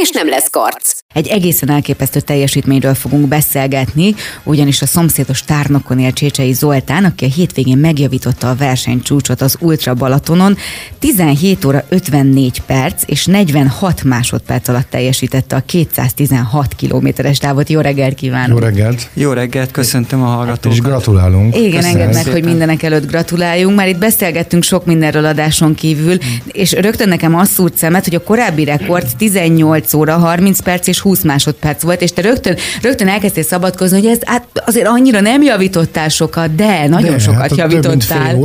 [0.00, 0.96] és nem lesz karc.
[1.14, 7.28] Egy egészen elképesztő teljesítményről fogunk beszélgetni, ugyanis a szomszédos tárnokon él Csécsei Zoltán, aki a
[7.28, 10.56] hétvégén megjavította a versenycsúcsot az Ultra Balatonon,
[10.98, 17.68] 17 óra 54 perc és 46 másodperc alatt teljesítette a 216 kilométeres távot.
[17.68, 18.58] Jó reggelt kívánok!
[18.58, 19.08] Jó reggelt!
[19.14, 20.78] Jó reggelt, köszöntöm a hallgatókat.
[20.78, 21.56] És gratulálunk!
[21.56, 23.76] Igen, engedd meg, hogy mindenek előtt gratuláljunk.
[23.76, 26.16] Már itt beszélgettünk sok mindenről adáson kívül,
[26.52, 31.00] és rögtön nekem azt szúrt szemet, hogy a korábbi rekord 18 óra 30 perc és
[31.00, 35.42] 20 másodperc volt, és te rögtön, rögtön elkezdtél szabadkozni, hogy ez hát azért annyira nem
[35.42, 38.38] javítottál sokat, de nagyon de, sokat hát javítottál.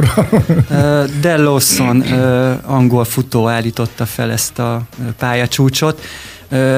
[1.21, 2.01] De Lawson
[2.65, 4.81] angol futó állította fel ezt a
[5.17, 6.01] pályacsúcsot.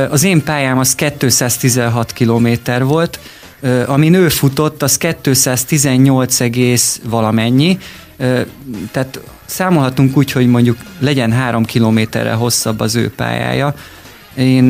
[0.10, 3.20] Az én pályám az 216 kilométer volt,
[3.86, 7.78] ami nő futott, az 218 egész valamennyi,
[8.92, 13.76] tehát számolhatunk úgy, hogy mondjuk legyen három kilométerre hosszabb az ő pályája.
[14.36, 14.70] Én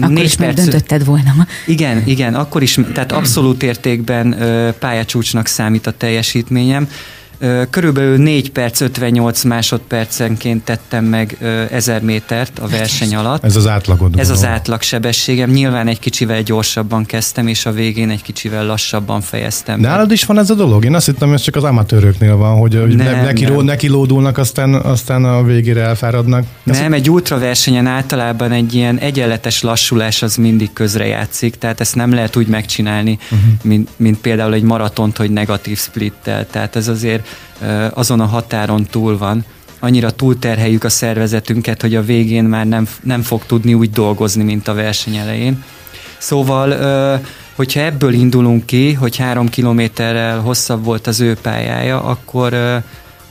[0.00, 0.54] akkor négy is perc...
[0.54, 1.46] döntötted volna.
[1.66, 4.36] Igen, igen, akkor is, tehát abszolút értékben
[4.78, 6.88] pályacsúcsnak számít a teljesítményem.
[7.70, 11.36] Körülbelül 4 perc 58 másodpercenként tettem meg
[11.70, 13.44] 1000 métert a verseny alatt.
[13.44, 14.18] Ez az átlagod.
[14.18, 15.50] Ez az átlagsebességem.
[15.50, 19.80] Nyilván egy kicsivel gyorsabban kezdtem, és a végén egy kicsivel lassabban fejeztem.
[19.80, 20.84] Nálad is van ez a dolog?
[20.84, 23.64] Én azt hittem, ez csak az amatőröknél van, hogy nem, neki, nem.
[23.64, 26.44] neki lódulnak, aztán, aztán a végére elfáradnak.
[26.66, 32.14] Ez nem, egy ultraversenyen általában egy ilyen egyenletes lassulás az mindig közrejátszik, tehát ezt nem
[32.14, 33.38] lehet úgy megcsinálni, uh-huh.
[33.62, 36.46] mint, mint például egy maratont, hogy negatív splittel.
[36.46, 37.31] Tehát ez azért
[37.90, 39.44] azon a határon túl van,
[39.80, 44.68] annyira túlterheljük a szervezetünket, hogy a végén már nem, nem fog tudni úgy dolgozni, mint
[44.68, 45.64] a verseny elején.
[46.18, 46.70] Szóval,
[47.54, 52.82] hogyha ebből indulunk ki, hogy három kilométerrel hosszabb volt az ő pályája, akkor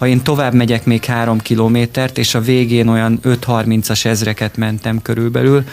[0.01, 5.63] ha én tovább megyek még három kilométert, és a végén olyan 5-30-as ezreket mentem körülbelül,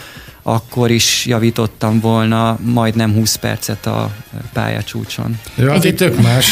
[0.43, 4.11] akkor is javítottam volna majdnem 20 percet a
[4.53, 5.39] pályacsúcson.
[5.55, 6.51] Ja, hát itt tök más.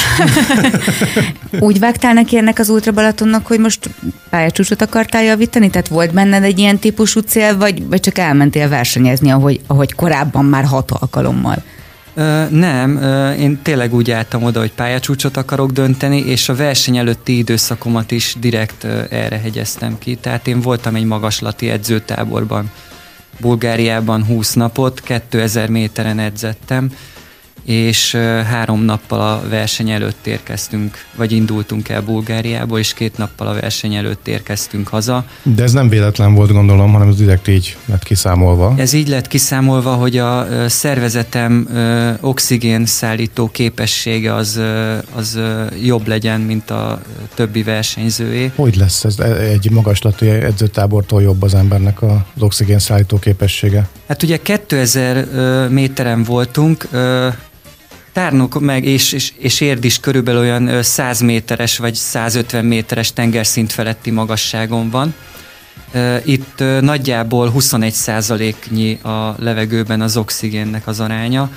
[1.59, 3.89] Úgy vágtál neki ennek az Ultra Balatonnak, hogy most
[4.29, 5.69] pályacsúcsot akartál javítani?
[5.69, 10.45] Tehát volt benned egy ilyen típusú cél, vagy, vagy csak elmentél versenyezni, ahogy, ahogy korábban
[10.45, 11.63] már hat alkalommal?
[12.50, 13.01] Nem,
[13.39, 18.35] én tényleg úgy álltam oda, hogy pályacsúcsot akarok dönteni, és a verseny előtti időszakomat is
[18.39, 20.16] direkt erre hegyeztem ki.
[20.16, 22.72] Tehát én voltam egy magaslati edzőtáborban
[23.39, 26.91] Bulgáriában 20 napot, 2000 méteren edzettem,
[27.67, 33.53] és három nappal a verseny előtt érkeztünk, vagy indultunk el Bulgáriából, és két nappal a
[33.53, 35.25] verseny előtt érkeztünk haza.
[35.44, 38.73] De ez nem véletlen volt, gondolom, hanem ez direkt így lett kiszámolva.
[38.77, 41.67] Ez így lett kiszámolva, hogy a szervezetem
[42.22, 44.59] oxigén szállító képessége az,
[45.16, 45.39] az
[45.83, 47.01] jobb legyen, mint a
[47.33, 48.51] többi versenyzőé.
[48.56, 53.88] Hogy lesz ez egy magaslati edzőtábortól jobb az embernek az oxigén szállító képessége?
[54.07, 55.27] Hát ugye 2000
[55.69, 56.88] méteren voltunk,
[58.17, 63.72] Tárnok meg és, és, és Érd is körülbelül olyan 100 méteres vagy 150 méteres tengerszint
[63.72, 65.13] feletti magasságon van.
[66.25, 71.50] Itt nagyjából 21 százaléknyi a levegőben az oxigénnek az aránya,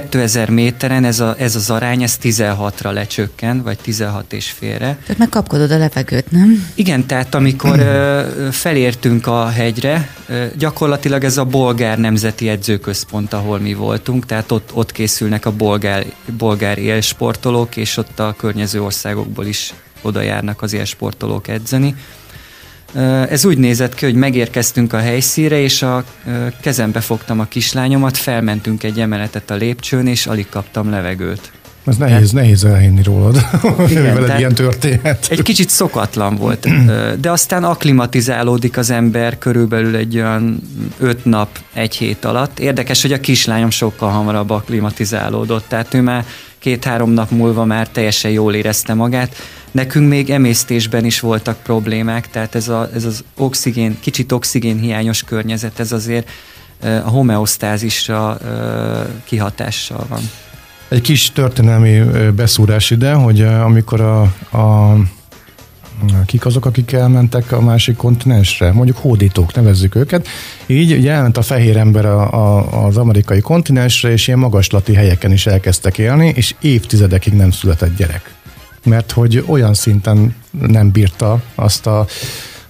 [0.00, 4.98] 2000 méteren ez, a, ez az arány, ez 16-ra lecsökken, vagy 16 és félre.
[5.02, 6.70] Tehát megkapkodod a levegőt, nem?
[6.74, 13.58] Igen, tehát amikor ö, felértünk a hegyre, ö, gyakorlatilag ez a bolgár nemzeti edzőközpont, ahol
[13.58, 16.04] mi voltunk, tehát ott, ott készülnek a bolgár,
[16.38, 21.94] bolgár élsportolók, és ott a környező országokból is oda járnak az élsportolók edzeni.
[23.28, 26.04] Ez úgy nézett ki, hogy megérkeztünk a helyszíre, és a
[26.60, 31.52] kezembe fogtam a kislányomat, felmentünk egy emeletet a lépcsőn, és alig kaptam levegőt.
[31.86, 33.36] Ez nehéz, tehát, nehéz elhinni rólad,
[33.88, 35.26] igen, veled ilyen történet.
[35.30, 36.68] Egy kicsit szokatlan volt,
[37.20, 40.62] de aztán aklimatizálódik az ember körülbelül egy olyan
[40.98, 42.58] öt nap, egy hét alatt.
[42.58, 46.24] Érdekes, hogy a kislányom sokkal hamarabb aklimatizálódott, tehát ő már
[46.58, 49.36] két-három nap múlva már teljesen jól érezte magát.
[49.72, 55.22] Nekünk még emésztésben is voltak problémák, tehát ez, a, ez az oxigén, kicsit oxigén hiányos
[55.22, 56.30] környezet, ez azért
[56.82, 58.38] a homeosztázisra
[59.24, 60.20] kihatással van.
[60.88, 62.00] Egy kis történelmi
[62.34, 64.20] beszúrás ide, hogy amikor a,
[64.58, 64.96] a
[66.26, 68.72] kik azok, akik elmentek a másik kontinensre?
[68.72, 70.28] Mondjuk hódítók, nevezzük őket.
[70.66, 75.32] Így ugye elment a fehér ember a, a, az amerikai kontinensre, és ilyen magaslati helyeken
[75.32, 78.34] is elkezdtek élni, és évtizedekig nem született gyerek.
[78.84, 82.06] Mert hogy olyan szinten nem bírta azt a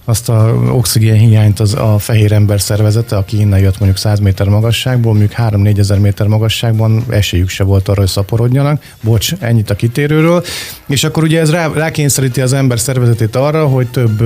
[0.05, 4.47] azt a oxigén hiányt az a fehér ember szervezete, aki innen jött mondjuk 100 méter
[4.47, 8.83] magasságból, mondjuk 3-4 ezer méter magasságban esélyük se volt arra, hogy szaporodjanak.
[9.03, 10.43] Bocs, ennyit a kitérőről.
[10.87, 14.23] És akkor ugye ez rá, rákényszeríti az ember szervezetét arra, hogy több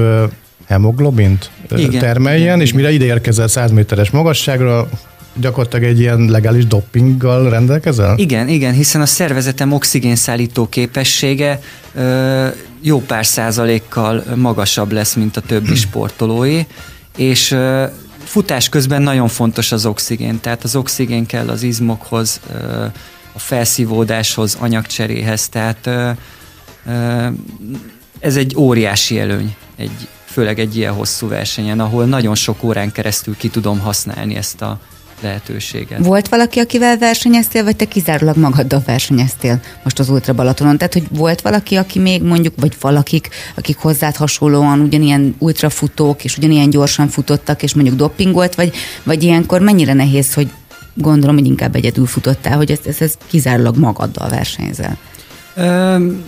[0.68, 2.00] hemoglobint Igen.
[2.00, 2.62] termeljen, Igen.
[2.62, 4.90] és mire ide érkezel 100 méteres magasságra,
[5.40, 8.18] gyakorlatilag egy ilyen legális doppinggal rendelkezel?
[8.18, 11.60] Igen, igen, hiszen a szervezetem oxigénszállító képessége
[11.94, 12.48] ö,
[12.82, 16.62] jó pár százalékkal magasabb lesz, mint a többi sportolói,
[17.18, 17.86] és ö,
[18.24, 22.86] futás közben nagyon fontos az oxigén, tehát az oxigén kell az izmokhoz, ö,
[23.34, 26.10] a felszívódáshoz, anyagcseréhez, tehát ö,
[26.88, 27.28] ö,
[28.20, 33.38] ez egy óriási előny, egy, főleg egy ilyen hosszú versenyen, ahol nagyon sok órán keresztül
[33.38, 34.80] ki tudom használni ezt a
[35.22, 36.06] lehetőséget.
[36.06, 40.78] Volt valaki, akivel versenyeztél, vagy te kizárólag magaddal versenyeztél most az Ultra Balatonon?
[40.78, 46.38] Tehát, hogy volt valaki, aki még mondjuk, vagy valakik, akik hozzád hasonlóan ugyanilyen ultrafutók, és
[46.38, 50.52] ugyanilyen gyorsan futottak, és mondjuk doppingolt, vagy, vagy ilyenkor mennyire nehéz, hogy
[50.94, 54.98] gondolom, hogy inkább egyedül futottál, hogy ez, ez, ez kizárólag magaddal versenyzel?
[55.56, 56.24] Um,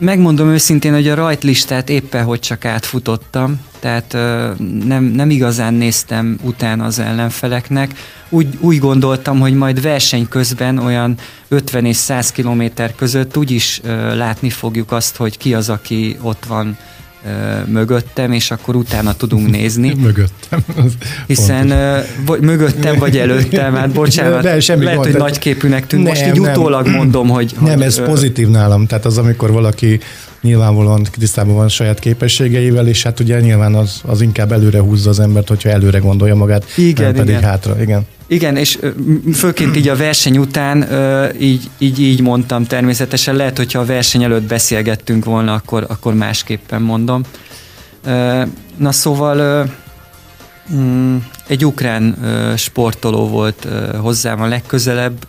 [0.00, 4.12] Megmondom őszintén, hogy a rajtlistát éppen hogy csak átfutottam, tehát
[4.84, 7.90] nem, nem igazán néztem utána az ellenfeleknek.
[8.28, 11.14] Úgy, úgy gondoltam, hogy majd verseny közben olyan
[11.48, 13.80] 50 és 100 kilométer között úgyis
[14.14, 16.76] látni fogjuk azt, hogy ki az, aki ott van
[17.66, 19.94] mögöttem, és akkor utána tudunk nézni.
[19.94, 20.64] mögöttem.
[21.26, 21.72] Hiszen
[22.26, 26.02] vagy mögöttem, vagy előttem, hát bocsánat, de, semmi lehet, gond, hogy nagyképűnek tűnt.
[26.02, 27.54] Nem, Most így nem, utólag mondom, hogy...
[27.60, 28.86] Nem, hogy, ez pozitív nálam.
[28.86, 30.00] Tehát az, amikor valaki
[30.42, 35.20] nyilvánvalóan tisztában van saját képességeivel, és hát ugye nyilván az, az inkább előre húzza az
[35.20, 37.42] embert, hogyha előre gondolja magát, igen, nem pedig igen.
[37.42, 37.80] hátra.
[37.80, 38.06] Igen.
[38.26, 38.78] Igen, és
[39.34, 40.88] főként így a verseny után
[41.40, 43.36] így, így, így mondtam természetesen.
[43.36, 47.22] Lehet, hogyha a verseny előtt beszélgettünk volna, akkor, akkor másképpen mondom.
[48.76, 49.66] Na szóval
[50.74, 51.16] mm,
[51.46, 52.16] egy ukrán
[52.56, 53.66] sportoló volt
[54.00, 55.26] hozzám a legközelebb,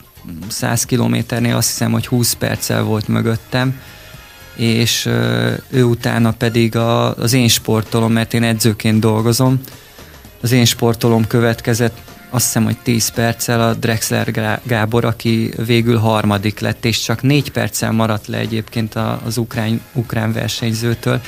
[0.47, 3.79] 100 kilométernél azt hiszem, hogy 20 perccel volt mögöttem,
[4.55, 5.05] és
[5.69, 9.61] ő utána pedig a, az én sportolom, mert én edzőként dolgozom,
[10.41, 11.97] az én sportolom következett
[12.33, 17.51] azt hiszem, hogy 10 perccel a Drexler Gábor, aki végül harmadik lett, és csak 4
[17.51, 18.95] perccel maradt le egyébként
[19.25, 21.21] az ukrán, ukrán versenyzőtől.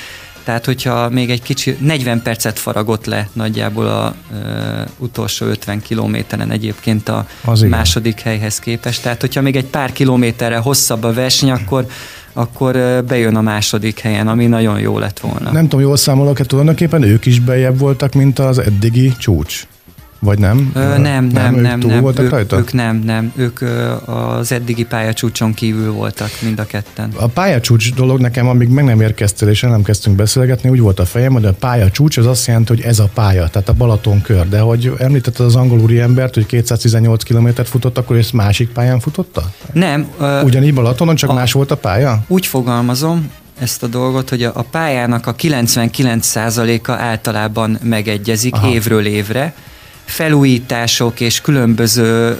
[0.43, 6.51] Tehát, hogyha még egy kicsi, 40 percet faragott le nagyjából a e, utolsó 50 kilométeren
[6.51, 8.23] egyébként a Az második igen.
[8.23, 9.01] helyhez képest.
[9.01, 11.85] Tehát, hogyha még egy pár kilométerre hosszabb a verseny, akkor
[12.33, 15.51] akkor bejön a második helyen, ami nagyon jó lett volna.
[15.51, 19.67] Nem tudom, jól számolok-e tulajdonképpen ők is bejebb voltak, mint az eddigi csúcs?
[20.23, 20.71] Vagy nem?
[20.73, 21.79] Ö, nem, nem, nem, nem.
[21.79, 22.01] Túl nem.
[22.01, 22.57] Voltak ők, rajta?
[22.57, 23.31] ők nem, nem.
[23.35, 23.61] Ők
[24.05, 27.11] az eddigi pályacsúcson kívül voltak mind a ketten.
[27.15, 31.05] A pályacsúcs dolog nekem, amíg meg nem érkeztél és nem kezdtünk beszélgetni, úgy volt a
[31.05, 34.49] fejem, hogy a pályacsúcs az azt jelenti, hogy ez a pálya, tehát a Balaton kör.
[34.49, 38.99] De hogy említetted az angol úri embert, hogy 218 kilométert futott, akkor ezt másik pályán
[38.99, 39.51] futotta?
[39.73, 40.07] Nem.
[40.43, 42.23] Ugyanígy Balatonon, csak a, más volt a pálya?
[42.27, 43.29] Úgy fogalmazom,
[43.59, 48.69] ezt a dolgot, hogy a, a pályának a 99%-a általában megegyezik Aha.
[48.69, 49.53] évről évre,
[50.05, 52.37] felújítások és különböző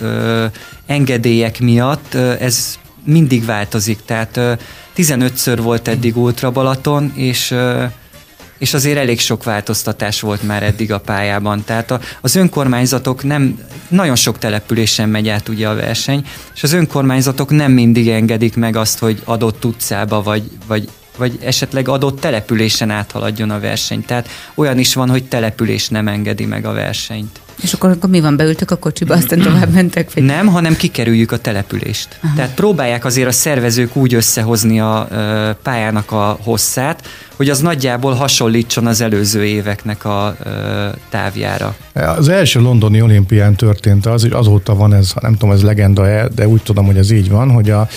[0.86, 4.00] engedélyek miatt ez mindig változik.
[4.06, 4.54] Tehát ö,
[4.98, 7.56] 15-ször volt eddig Ultra Balaton, és
[8.58, 11.64] és azért elég sok változtatás volt már eddig a pályában.
[11.64, 16.74] Tehát a, az önkormányzatok nem, nagyon sok településen megy át ugye a verseny, és az
[16.74, 22.90] önkormányzatok nem mindig engedik meg azt, hogy adott utcába vagy, vagy vagy esetleg adott településen
[22.90, 24.06] áthaladjon a verseny.
[24.06, 27.42] Tehát olyan is van, hogy település nem engedi meg a versenyt.
[27.62, 30.14] És akkor, akkor mi van, beültök a kocsiba, aztán tovább mentek?
[30.14, 30.24] Vagy?
[30.24, 32.20] Nem, hanem kikerüljük a települést.
[32.24, 32.36] Aha.
[32.36, 35.08] Tehát próbálják azért a szervezők úgy összehozni a
[35.64, 40.36] pályának a hosszát, hogy az nagyjából hasonlítson az előző éveknek a
[41.10, 41.76] távjára.
[41.94, 46.48] Az első londoni olimpián történt az, hogy azóta van ez, nem tudom, ez legenda-e, de
[46.48, 47.88] úgy tudom, hogy ez így van, hogy a,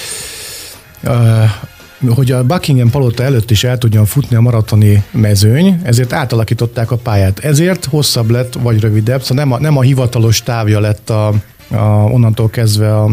[1.02, 1.75] a
[2.15, 6.97] hogy a Buckingham palota előtt is el tudjon futni a maratoni mezőny, ezért átalakították a
[6.97, 7.38] pályát.
[7.38, 11.33] Ezért hosszabb lett, vagy rövidebb, szóval nem a, nem a hivatalos távja lett a,
[11.71, 13.05] a, onnantól kezdve a,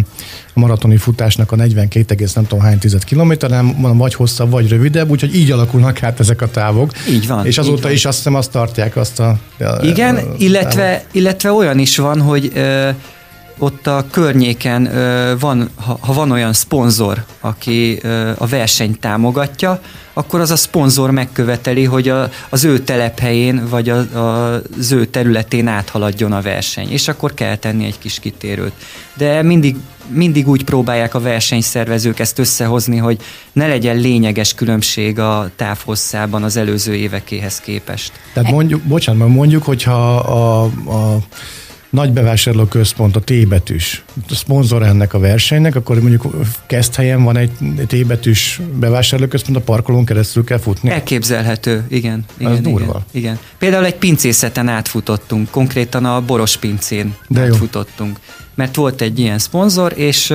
[0.54, 5.10] a maratoni futásnak a 42, nem tudom hány tized kilométer, nem vagy hosszabb, vagy rövidebb,
[5.10, 6.92] úgyhogy így alakulnak át ezek a távok.
[7.10, 7.46] Így van.
[7.46, 9.40] És azóta is azt hiszem azt tartják azt a...
[9.82, 12.90] Igen, a, illetve, illetve olyan is van, hogy ö,
[13.58, 14.90] ott a környéken
[15.40, 18.00] van, ha van olyan szponzor, aki
[18.38, 19.82] a versenyt támogatja,
[20.14, 25.06] akkor az a szponzor megköveteli, hogy a, az ő telephelyén vagy a, a, az ő
[25.06, 28.74] területén áthaladjon a verseny, és akkor kell tenni egy kis kitérőt.
[29.14, 29.76] De mindig,
[30.08, 36.58] mindig úgy próbálják a versenyszervezők ezt összehozni, hogy ne legyen lényeges különbség a távhosszában az
[36.58, 38.12] előző évekéhez képest.
[38.34, 41.18] Tehát mondjuk, bocsánat, mondjuk, hogyha a, a
[41.94, 46.36] nagy bevásárló központ, a T-betűs, a szponzor ennek a versenynek, akkor mondjuk
[46.96, 47.52] helyen van egy
[47.88, 50.90] T-betűs bevásárlóközpont, a parkolón keresztül kell futni.
[50.90, 52.26] Elképzelhető, igen.
[52.38, 53.06] igen Az igen, durva.
[53.12, 53.40] Igen.
[53.58, 58.18] Például egy pincészeten átfutottunk, konkrétan a Boros pincén De átfutottunk.
[58.28, 58.34] Jó.
[58.56, 60.34] Mert volt egy ilyen szponzor, és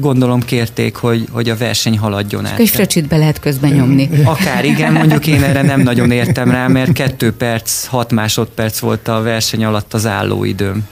[0.00, 2.58] gondolom kérték, hogy, hogy a verseny haladjon át.
[2.58, 4.10] És fröccsit be lehet közben nyomni.
[4.24, 9.08] Akár igen, mondjuk én erre nem nagyon értem rá, mert kettő perc, hat másodperc volt
[9.08, 10.82] a verseny alatt az állóidőm.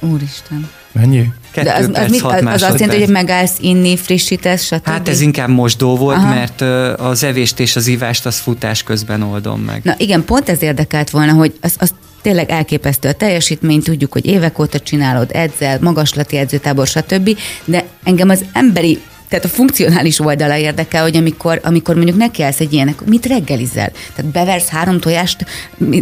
[0.00, 0.68] Úristen.
[0.92, 1.32] Mennyi?
[1.50, 4.86] Kettő De az, perc, az, mit, az, az azt jelenti, hogy megállsz inni, frissítesz, stb.
[4.86, 6.34] Hát ez inkább mosdó volt, Aha.
[6.34, 6.60] mert
[7.00, 9.80] az evést és az ivást az futás közben oldom meg.
[9.84, 11.94] Na igen, pont ez érdekelt volna, hogy az, az
[12.26, 17.38] tényleg elképesztő a teljesítmény, tudjuk, hogy évek óta csinálod, edzel, magaslati edzőtábor, stb.
[17.64, 22.72] De engem az emberi tehát a funkcionális oldala érdekel, hogy amikor, amikor mondjuk nekiállsz egy
[22.72, 23.92] ilyenek, mit reggelizel?
[24.14, 25.44] Tehát beversz három tojást,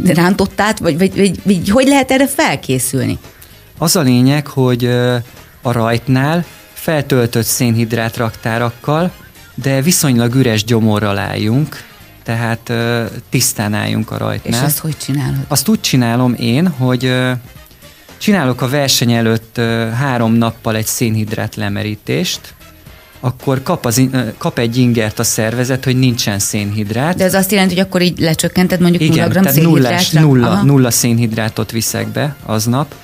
[0.06, 3.18] rántottát, vagy, vagy, vagy, vagy hogy lehet erre felkészülni?
[3.78, 4.84] Az a lényeg, hogy
[5.62, 9.12] a rajtnál feltöltött szénhidrát raktárakkal,
[9.54, 11.84] de viszonylag üres gyomorral álljunk,
[12.24, 12.72] tehát
[13.28, 14.60] tisztán álljunk a rajtnál.
[14.60, 15.44] És azt hogy csinálod?
[15.48, 17.14] Azt úgy csinálom én, hogy
[18.18, 19.60] csinálok a verseny előtt
[19.94, 22.54] három nappal egy szénhidrát lemerítést,
[23.20, 24.02] akkor kap, az,
[24.38, 27.16] kap egy ingert a szervezet, hogy nincsen szénhidrát.
[27.16, 30.20] De ez azt jelenti, hogy akkor így lecsökkented mondjuk Igen, 0 g szénhidrátra?
[30.20, 32.94] Nulla, nulla szénhidrátot viszek be aznap,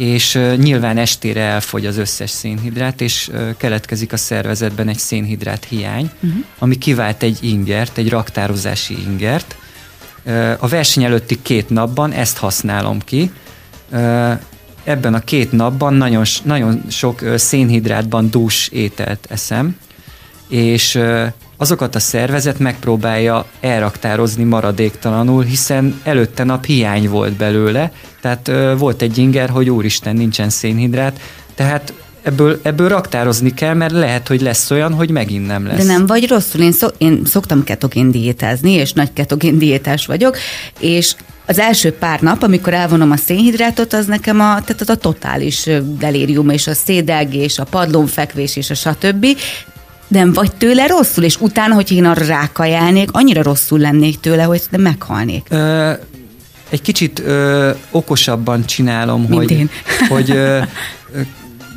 [0.00, 6.44] és nyilván estére elfogy az összes szénhidrát, és keletkezik a szervezetben egy szénhidrát hiány, uh-huh.
[6.58, 9.56] ami kivált egy ingert, egy raktározási ingert.
[10.58, 13.30] A verseny előtti két napban ezt használom ki.
[14.84, 19.76] Ebben a két napban nagyon, nagyon sok szénhidrátban dús ételt eszem,
[20.48, 20.98] és
[21.60, 29.02] azokat a szervezet megpróbálja elraktározni maradéktalanul, hiszen előtte nap hiány volt belőle, tehát ö, volt
[29.02, 31.20] egy inger, hogy úristen, nincsen szénhidrát,
[31.54, 35.76] tehát ebből, ebből raktározni kell, mert lehet, hogy lesz olyan, hogy megint nem lesz.
[35.76, 40.36] De nem vagy rosszul, én, szok, én szoktam ketogén diétázni, és nagy ketogén diétás vagyok,
[40.78, 41.14] és
[41.46, 45.68] az első pár nap, amikor elvonom a szénhidrátot, az nekem a, tehát az a totális
[45.98, 49.26] delírium, és a szédelgés, a padlónfekvés, és a stb
[50.10, 54.62] nem vagy tőle rosszul, és utána, hogy én arra rákajálnék, annyira rosszul lennék tőle, hogy
[54.70, 55.46] de meghalnék.
[55.48, 55.92] Ö,
[56.68, 59.70] egy kicsit ö, okosabban csinálom, Mint hogy, én.
[60.08, 60.60] hogy ö,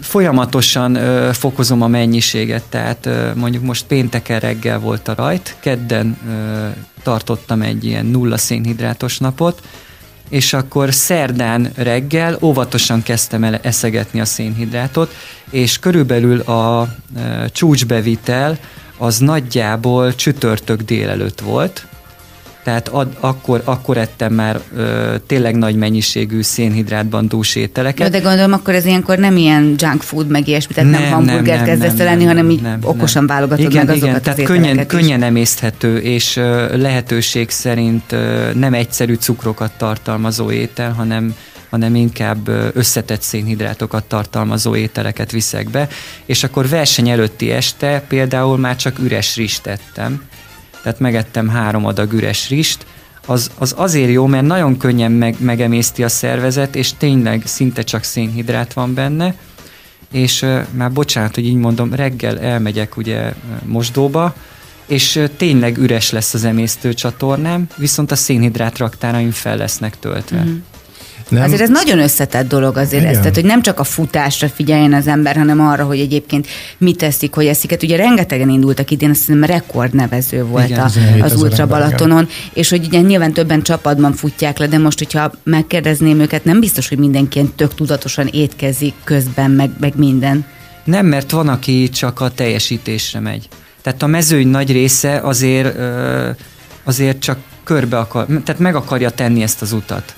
[0.01, 6.17] folyamatosan ö, fokozom a mennyiséget, tehát ö, mondjuk most pénteken reggel volt a rajt, kedden
[6.27, 6.67] ö,
[7.03, 9.61] tartottam egy ilyen nulla szénhidrátos napot,
[10.33, 15.15] és akkor szerdán reggel óvatosan kezdtem el eszegetni a szénhidrátot,
[15.49, 18.57] és körülbelül a e, csúcsbevitel
[18.97, 21.87] az nagyjából csütörtök délelőtt volt,
[22.63, 28.07] tehát ad, akkor, akkor ettem már ö, tényleg nagy mennyiségű szénhidrátban dús ételeket.
[28.07, 31.11] Jó, de gondolom, akkor ez ilyenkor nem ilyen junk food, meg ilyesmi, tehát nem, nem
[31.11, 33.35] hamburger kezdesz el lenni, hanem így nem, okosan nem.
[33.35, 38.49] válogatod igen, meg azokat igen, tehát az könnyen, könnyen emészthető, és ö, lehetőség szerint ö,
[38.53, 41.35] nem egyszerű cukrokat tartalmazó étel, hanem
[41.73, 45.87] hanem inkább összetett szénhidrátokat tartalmazó ételeket viszek be,
[46.25, 50.23] és akkor verseny előtti este például már csak üres rist ettem,
[50.83, 52.85] tehát megettem három adag üres rist,
[53.25, 58.03] az, az azért jó, mert nagyon könnyen meg, megemészti a szervezet, és tényleg szinte csak
[58.03, 59.35] szénhidrát van benne,
[60.11, 63.33] és már bocsánat, hogy így mondom, reggel elmegyek ugye
[63.65, 64.35] mosdóba,
[64.85, 70.43] és tényleg üres lesz az emésztőcsatornám, viszont a szénhidrát raktáraim fel lesznek töltve.
[70.43, 70.57] Mm.
[71.33, 71.43] Nem.
[71.43, 75.07] Azért ez nagyon összetett dolog azért ez, tehát hogy nem csak a futásra figyeljen az
[75.07, 76.47] ember, hanem arra, hogy egyébként
[76.77, 77.69] mit teszik, hogy eszik.
[77.69, 82.33] Hát ugye rengetegen indultak idén, azt hiszem rekordnevező volt igen, a, az Ultra Balatonon, igen.
[82.53, 86.87] és hogy ugye nyilván többen csapatban futják le, de most, hogyha megkérdezném őket, nem biztos,
[86.89, 90.45] hogy mindenki tök tudatosan étkezik közben, meg, meg minden.
[90.83, 93.47] Nem, mert van, aki csak a teljesítésre megy.
[93.81, 95.77] Tehát a mezőny nagy része azért,
[96.83, 100.15] azért csak körbe akar, tehát meg akarja tenni ezt az utat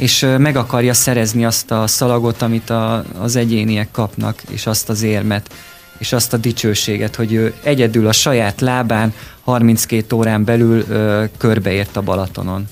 [0.00, 5.02] és meg akarja szerezni azt a szalagot, amit a, az egyéniek kapnak, és azt az
[5.02, 5.50] érmet,
[5.98, 11.96] és azt a dicsőséget, hogy ő egyedül a saját lábán 32 órán belül ö, körbeért
[11.96, 12.68] a Balatonon.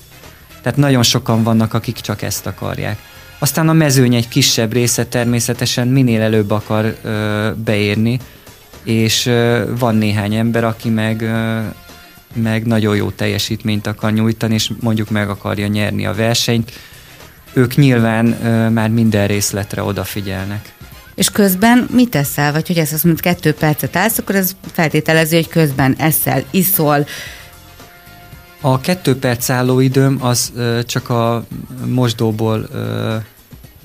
[0.61, 2.99] Tehát nagyon sokan vannak, akik csak ezt akarják.
[3.39, 8.19] Aztán a mezőny egy kisebb része természetesen minél előbb akar ö, beérni,
[8.83, 11.59] és ö, van néhány ember, aki meg, ö,
[12.33, 16.71] meg nagyon jó teljesítményt akar nyújtani, és mondjuk meg akarja nyerni a versenyt.
[17.53, 20.73] Ők nyilván ö, már minden részletre odafigyelnek.
[21.15, 22.51] És közben mit teszel?
[22.51, 27.05] Vagy hogy ezt azt mondod, kettő percet állsz, akkor ez feltételező, hogy közben eszel, iszol,
[28.61, 31.43] a kettő perc álló időm az ö, csak a
[31.85, 33.15] mosdóból ö,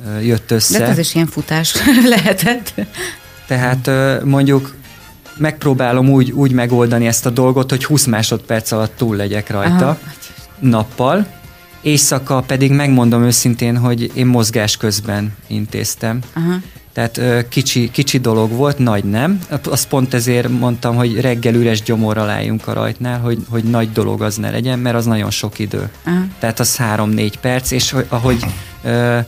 [0.07, 0.79] ö, jött össze.
[0.79, 1.75] De ez is ilyen futás
[2.15, 2.75] lehetett.
[3.47, 4.75] Tehát ö, mondjuk
[5.37, 9.99] megpróbálom úgy, úgy megoldani ezt a dolgot, hogy 20 másodperc alatt túl legyek rajta Aha.
[10.59, 11.27] nappal.
[11.85, 16.21] Éjszaka pedig megmondom őszintén, hogy én mozgás közben intéztem.
[16.35, 16.55] Aha.
[16.93, 19.41] Tehát kicsi, kicsi dolog volt, nagy nem.
[19.65, 24.23] Azt pont ezért mondtam, hogy reggel üres gyomorral álljunk a rajtnál, hogy, hogy nagy dolog
[24.23, 25.91] az ne legyen, mert az nagyon sok idő.
[26.07, 26.25] Uh-huh.
[26.39, 28.45] Tehát az három-négy perc, és hogy, ahogy
[28.83, 29.19] ö,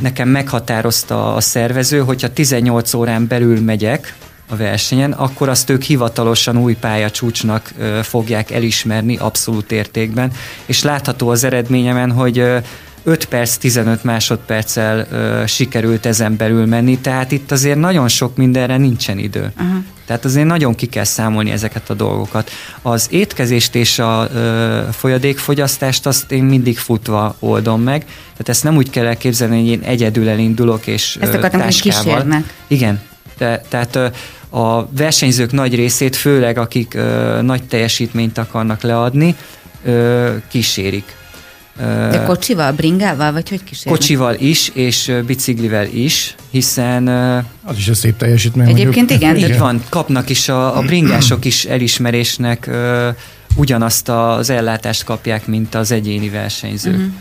[0.00, 4.14] nekem meghatározta a szervező, hogyha 18 órán belül megyek
[4.50, 10.32] a versenyen, akkor azt ők hivatalosan új pályacsúcsnak fogják elismerni abszolút értékben,
[10.66, 12.58] és látható az eredményemen, hogy ö,
[13.02, 18.76] 5 perc, 15 másodperccel ö, sikerült ezen belül menni, tehát itt azért nagyon sok mindenre
[18.76, 19.52] nincsen idő.
[19.58, 19.84] Uh-huh.
[20.06, 22.50] Tehát azért nagyon ki kell számolni ezeket a dolgokat.
[22.82, 28.76] Az étkezést és a ö, folyadékfogyasztást azt én mindig futva oldom meg, tehát ezt nem
[28.76, 32.54] úgy kell elképzelni, hogy én egyedül elindulok és Ezt akartam, hogy kísérnek.
[32.66, 33.00] Igen,
[33.38, 33.98] de, tehát
[34.50, 39.34] a versenyzők nagy részét, főleg akik ö, nagy teljesítményt akarnak leadni,
[39.84, 41.18] ö, kísérik.
[42.10, 44.00] De kocsival, bringával, vagy hogy kísérnek?
[44.00, 47.08] Kocsival is, és biciklivel is, hiszen...
[47.64, 48.68] Az is a szép teljesítmény.
[48.68, 49.36] Egyébként igen.
[49.36, 53.08] Így van, kapnak is, a, a bringások is elismerésnek uh,
[53.56, 56.94] ugyanazt az ellátást kapják, mint az egyéni versenyzők.
[56.94, 57.12] Uh-huh.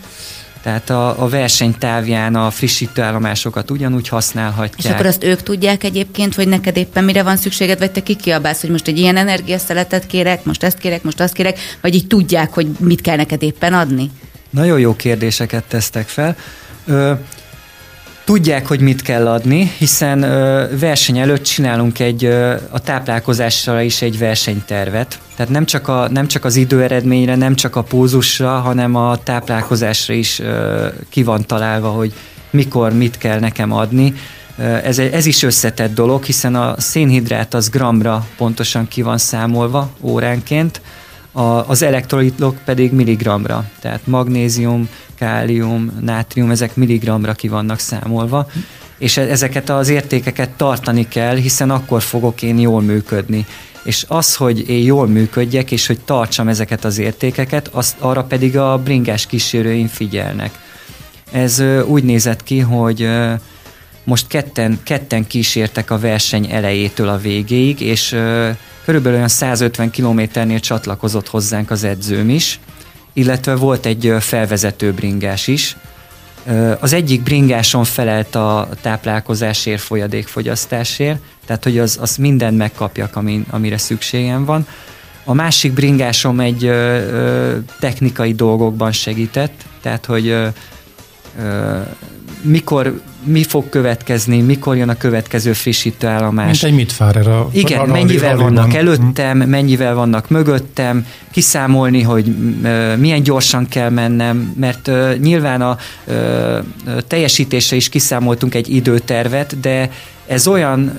[0.62, 4.84] Tehát a, a verseny távján a frissítőállomásokat ugyanúgy használhatják.
[4.84, 8.62] És akkor azt ők tudják egyébként, hogy neked éppen mire van szükséged, vagy te kikiabálsz,
[8.62, 12.54] hogy most egy ilyen energiaszeletet kérek, most ezt kérek, most azt kérek, vagy így tudják,
[12.54, 14.12] hogy mit kell neked éppen adni?
[14.50, 16.36] Nagyon jó kérdéseket tesztek fel.
[16.86, 17.14] Ö,
[18.30, 24.02] tudják, hogy mit kell adni, hiszen ö, verseny előtt csinálunk egy ö, a táplálkozásra is
[24.02, 25.20] egy versenytervet.
[25.36, 30.14] Tehát nem csak, a, nem csak az időeredményre, nem csak a pózusra, hanem a táplálkozásra
[30.14, 32.14] is ö, ki van találva, hogy
[32.50, 34.14] mikor mit kell nekem adni.
[34.84, 40.82] Ez, ez is összetett dolog, hiszen a szénhidrát az gramra pontosan ki van számolva óránként,
[41.32, 48.48] a, az elektrolitok pedig milligramra, tehát magnézium, kálium, nátrium, ezek milligramra ki vannak számolva,
[48.98, 53.46] és e, ezeket az értékeket tartani kell, hiszen akkor fogok én jól működni.
[53.84, 58.58] És az, hogy én jól működjek, és hogy tartsam ezeket az értékeket, azt, arra pedig
[58.58, 60.52] a bringás kísérőim figyelnek.
[61.32, 63.10] Ez úgy nézett ki, hogy
[64.04, 68.16] most ketten, ketten kísértek a verseny elejétől a végéig, és
[68.90, 72.60] körülbelül olyan 150 kilométernél csatlakozott hozzánk az edzőm is,
[73.14, 75.78] illetve volt egy felvezető bringás is.
[76.80, 83.78] Az egyik bringáson felelt a táplálkozásért, folyadékfogyasztásért, tehát hogy az, az mindent megkapjak, amin, amire
[83.78, 84.68] szükségem van.
[85.24, 90.48] A másik bringásom egy ö, ö, technikai dolgokban segített, tehát hogy ö,
[91.40, 91.80] ö,
[92.42, 96.62] mikor mi fog következni, mikor jön a következő frissítőállomás.
[96.62, 101.06] Mint egy mit fár erre a Igen, a mennyivel a vannak előttem, mennyivel vannak mögöttem,
[101.32, 102.36] kiszámolni, hogy
[102.98, 105.78] milyen gyorsan kell mennem, mert nyilván a
[107.08, 109.92] teljesítésre is kiszámoltunk egy időtervet, de
[110.28, 110.98] ez olyan,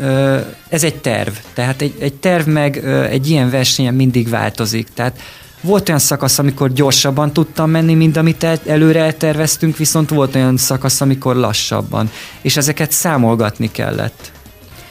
[0.69, 1.33] ez egy terv.
[1.55, 2.77] Tehát egy, egy terv meg
[3.11, 4.89] egy ilyen versenyen mindig változik.
[4.95, 5.21] Tehát
[5.61, 10.57] volt olyan szakasz, amikor gyorsabban tudtam menni, mint amit el, előre elterveztünk, viszont volt olyan
[10.57, 12.11] szakasz, amikor lassabban.
[12.43, 14.33] És ezeket számolgatni kellett.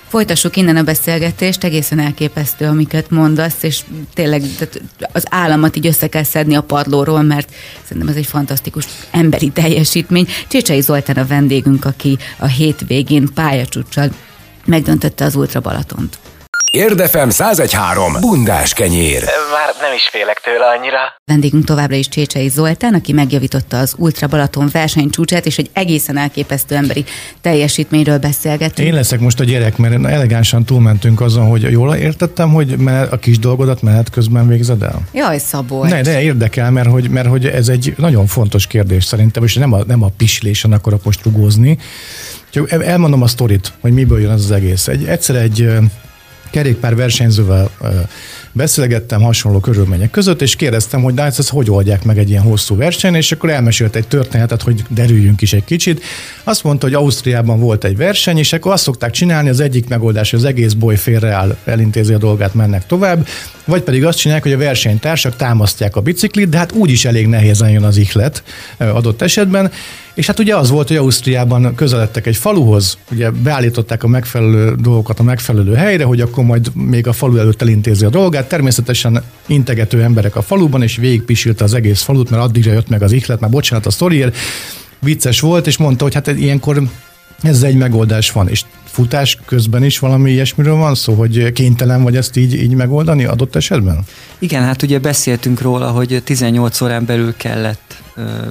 [0.08, 3.82] Folytassuk innen a beszélgetést, egészen elképesztő, amiket mondasz, és
[4.14, 4.44] tényleg
[5.12, 7.54] az államat így össze kell szedni a padlóról, mert
[7.84, 10.28] szerintem ez egy fantasztikus emberi teljesítmény.
[10.48, 14.10] Csécsei Zoltán a vendégünk, aki a hétvégén pályacsúcsal
[14.66, 16.20] megdöntötte az Ultra Balatont.
[16.72, 18.14] Érdefem 1013.
[18.20, 19.24] Bundás kenyér.
[19.24, 20.98] Már nem is félek tőle annyira.
[21.26, 26.76] Vendégünk továbbra is Csécsei Zoltán, aki megjavította az Ultra Balaton versenycsúcsát, és egy egészen elképesztő
[26.76, 27.06] emberi
[27.42, 28.88] teljesítményről beszélgetünk.
[28.88, 32.76] Én leszek most a gyerek, mert elegánsan túlmentünk azon, hogy jól értettem, hogy
[33.10, 35.02] a kis dolgodat menet közben végzed el?
[35.14, 35.92] Jaj, Szabolcs.
[35.92, 39.74] Ne, de érdekel, mert hogy, mert hogy ez egy nagyon fontos kérdés szerintem, és nem
[39.74, 41.78] a, nem a pislésen akarok most rugózni.
[42.70, 44.88] Elmondom a sztorit, hogy miből jön az, az egész.
[44.88, 45.68] Egy, egyszer egy
[46.50, 47.70] kerékpár versenyzővel
[48.52, 52.76] beszélgettem hasonló körülmények között, és kérdeztem, hogy hát ezt hogy oldják meg egy ilyen hosszú
[52.76, 56.04] verseny, és akkor elmesélt egy történetet, hogy derüljünk is egy kicsit.
[56.44, 60.30] Azt mondta, hogy Ausztriában volt egy verseny, és akkor azt szokták csinálni, az egyik megoldás,
[60.32, 63.28] hogy az egész boly félreáll, elintézi a dolgát, mennek tovább,
[63.66, 67.70] vagy pedig azt csinálják, hogy a versenytársak támasztják a biciklit, de hát úgyis elég nehézen
[67.70, 68.44] jön az ihlet
[68.78, 69.72] adott esetben,
[70.20, 75.20] és hát ugye az volt, hogy Ausztriában közeledtek egy faluhoz, ugye beállították a megfelelő dolgokat
[75.20, 78.48] a megfelelő helyre, hogy akkor majd még a falu előtt elintézi a dolgát.
[78.48, 83.12] Természetesen integető emberek a faluban, és végigpisilte az egész falut, mert addigra jött meg az
[83.12, 84.38] ihlet, már bocsánat a sztoriért.
[85.00, 86.82] Vicces volt, és mondta, hogy hát ilyenkor
[87.42, 92.16] ez egy megoldás van, és futás közben is valami ilyesmiről van szó, hogy kénytelen vagy
[92.16, 94.00] ezt így, így megoldani adott esetben?
[94.40, 98.02] Igen, hát ugye beszéltünk róla, hogy 18 órán belül kellett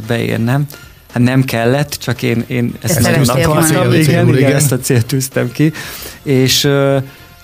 [0.07, 0.67] beérnem,
[1.13, 5.07] Hát nem kellett, csak én, én ezt, ezt nem akartam, igen, igen, ezt a célt
[5.07, 5.73] tűztem ki,
[6.23, 6.69] és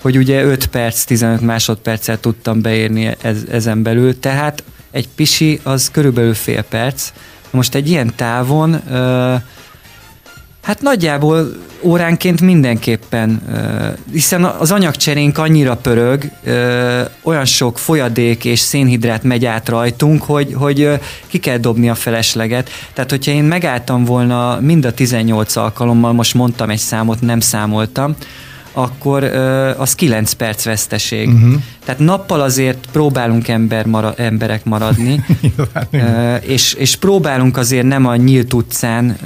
[0.01, 5.91] hogy ugye 5 perc, 15 másodperccel tudtam beérni ez, ezen belül, tehát egy pisi az
[5.91, 7.11] körülbelül fél perc.
[7.49, 8.81] Most egy ilyen távon
[10.65, 13.41] Hát nagyjából óránként mindenképpen,
[14.11, 16.31] hiszen az anyagcserénk annyira pörög,
[17.21, 20.89] olyan sok folyadék és szénhidrát megy át rajtunk, hogy, hogy
[21.27, 22.69] ki kell dobni a felesleget.
[22.93, 28.15] Tehát, hogyha én megálltam volna mind a 18 alkalommal, most mondtam egy számot, nem számoltam,
[28.75, 29.23] akkor
[29.77, 31.27] az 9 perc veszteség.
[31.27, 31.53] Uh-huh.
[31.85, 35.25] Tehát nappal azért próbálunk ember mara, emberek maradni,
[36.55, 39.17] és, és próbálunk azért nem a nyílt utcán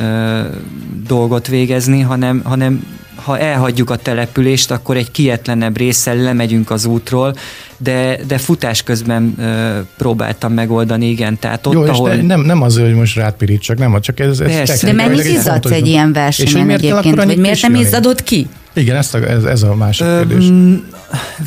[1.08, 7.36] dolgot végezni, hanem, hanem ha elhagyjuk a települést, akkor egy kietlenebb résszel lemegyünk az útról,
[7.78, 11.40] de, de futás közben ö, próbáltam megoldani, igen.
[11.40, 12.10] Tehát ott, Jó, ahol...
[12.10, 15.88] és nem, nem azért, hogy most rátpirítsak, nem, csak ez, ez De mennyit izzadsz egy
[15.88, 18.48] ilyen versenyen egyébként, vagy miért nem izzadod ki?
[18.74, 20.52] Igen, ezt a, ez, ez a másik Ö, kérdés.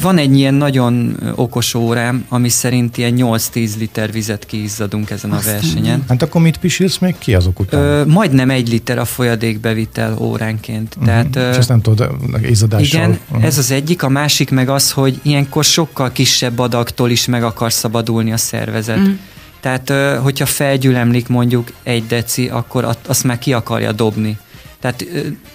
[0.03, 5.41] Van egy ilyen nagyon okos órám, ami szerint ilyen 8-10 liter vizet kiizzadunk ezen a
[5.45, 6.05] versenyen.
[6.09, 7.81] Hát akkor mit pisilsz még ki azok után?
[7.81, 10.97] Ö, majdnem egy liter a folyadékbevitel óránként.
[11.01, 11.05] Uh-huh.
[11.07, 12.11] Tehát, És ezt nem tudod
[12.43, 13.01] izzadással?
[13.01, 13.45] Igen, uh-huh.
[13.45, 14.03] ez az egyik.
[14.03, 18.99] A másik meg az, hogy ilyenkor sokkal kisebb adagtól is meg akar szabadulni a szervezet.
[18.99, 19.15] Uh-huh.
[19.61, 24.39] Tehát, hogyha felgyülemlik mondjuk egy deci, akkor azt már ki akarja dobni.
[24.83, 25.07] Tehát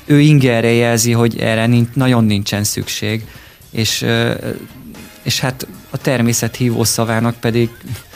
[0.05, 3.23] ő ingerre jelzi, hogy erre nincs, nagyon nincsen szükség,
[3.71, 4.05] és,
[5.23, 7.69] és hát a természet hívó szavának pedig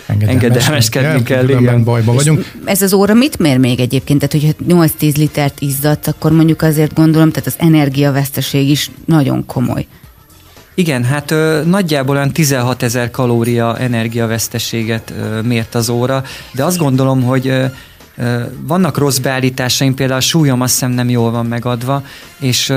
[0.05, 1.49] engedelmeskedni kell.
[1.49, 1.83] Igen.
[1.83, 2.51] Bajba vagyunk.
[2.65, 4.19] Ez az óra mit mér még egyébként?
[4.19, 9.85] Tehát, hogyha 8-10 litert izzadt, akkor mondjuk azért gondolom, tehát az energiaveszteség is nagyon komoly.
[10.73, 16.77] Igen, hát ö, nagyjából olyan 16 ezer kalória energiaveszteséget ö, mért az óra, de azt
[16.77, 17.65] gondolom, hogy ö,
[18.61, 22.03] vannak rossz beállításaim, például a súlyom azt hiszem nem jól van megadva,
[22.39, 22.73] és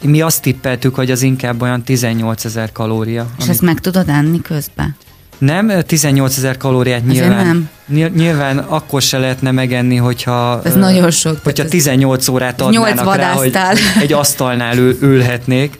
[0.00, 3.26] mi azt tippeltük, hogy az inkább olyan 18 ezer kalória.
[3.38, 3.50] És amit...
[3.50, 4.96] ezt meg tudod enni közben?
[5.38, 8.10] Nem, 18 ezer kalóriát nyilván, nem.
[8.14, 13.52] nyilván akkor se lehetne megenni, hogyha, ez nagyon sok, hogyha 18 órát adnának rá, hogy
[14.02, 15.78] egy asztalnál ül, ülhetnék.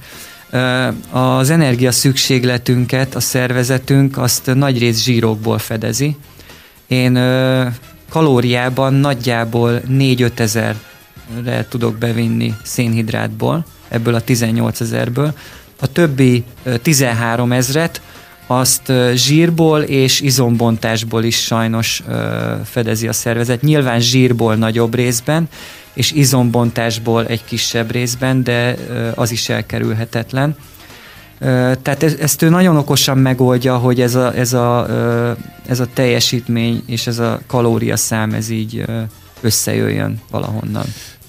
[1.10, 6.16] Az energia szükségletünket, a szervezetünk azt nagy rész zsírokból fedezi.
[6.86, 7.18] Én
[8.14, 15.34] kalóriában nagyjából 4-5 ezerre tudok bevinni szénhidrátból, ebből a 18 ezerből.
[15.80, 16.44] A többi
[16.82, 18.00] 13 ezret
[18.46, 22.02] azt zsírból és izombontásból is sajnos
[22.64, 23.62] fedezi a szervezet.
[23.62, 25.48] Nyilván zsírból nagyobb részben,
[25.92, 28.76] és izombontásból egy kisebb részben, de
[29.14, 30.56] az is elkerülhetetlen.
[31.82, 34.86] Tehát ezt ő nagyon okosan megoldja, hogy ez a, ez a,
[35.66, 38.84] ez a teljesítmény és ez a kalóriaszám ez így
[39.40, 40.84] összejöjjön valahonnan.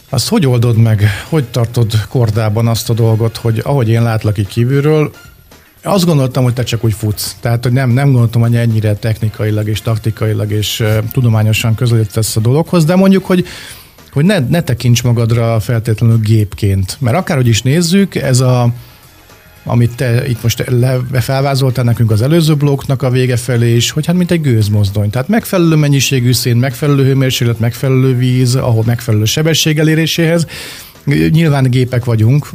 [0.10, 4.48] Azt hogy oldod meg, hogy tartod kordában azt a dolgot, hogy ahogy én látlak így
[4.48, 5.12] kívülről,
[5.84, 7.36] azt gondoltam, hogy te csak úgy futsz.
[7.40, 12.40] Tehát, hogy nem, nem gondoltam, hogy ennyire technikailag és taktikailag és uh, tudományosan közelítesz a
[12.40, 13.46] dologhoz, de mondjuk, hogy
[14.12, 16.98] hogy ne, ne tekints magadra feltétlenül gépként.
[17.00, 18.70] Mert akárhogy is nézzük, ez a
[19.66, 24.06] amit te itt most le, felvázoltál nekünk az előző blokknak a vége felé is, hogy
[24.06, 25.10] hát mint egy gőzmozdony.
[25.10, 30.48] Tehát megfelelő mennyiségű szén, megfelelő hőmérséklet, megfelelő víz, ahol megfelelő sebesség eléréséhez.
[31.30, 32.50] Nyilván gépek vagyunk,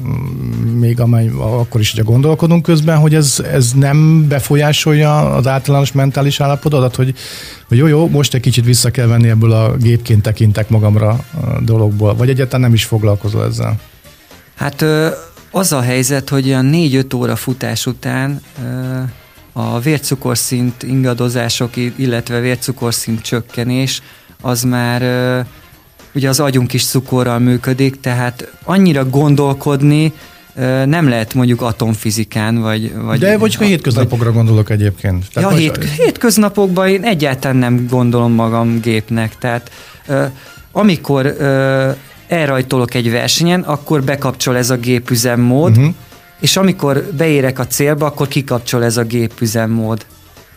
[0.79, 6.41] még amely, akkor is, hogyha gondolkodunk közben, hogy ez, ez nem befolyásolja az általános mentális
[6.41, 7.15] állapotodat, hogy,
[7.69, 11.61] hogy jó, jó, most egy kicsit vissza kell venni ebből a gépként tekintek magamra a
[11.61, 13.81] dologból, vagy egyáltalán nem is foglalkozol ezzel?
[14.55, 14.85] Hát
[15.51, 18.41] az a helyzet, hogy olyan 4-5 óra futás után
[19.53, 24.03] a vércukorszint ingadozások, illetve vércukorszint csökkenés,
[24.41, 25.03] az már
[26.15, 30.13] ugye az agyunk is cukorral működik, tehát annyira gondolkodni
[30.85, 32.95] nem lehet mondjuk atomfizikán, vagy...
[32.95, 35.27] vagy De vagy a hétköznapokra vagy, gondolok egyébként.
[35.33, 39.71] Tehát ja, hét, hétköznapokban én egyáltalán nem gondolom magam gépnek, tehát
[40.73, 41.37] amikor
[42.31, 45.95] elrajtolok egy versenyen, akkor bekapcsol ez a gépüzemmód, uh-huh.
[46.41, 50.07] és amikor beérek a célba, akkor kikapcsol ez a gépüzemmód.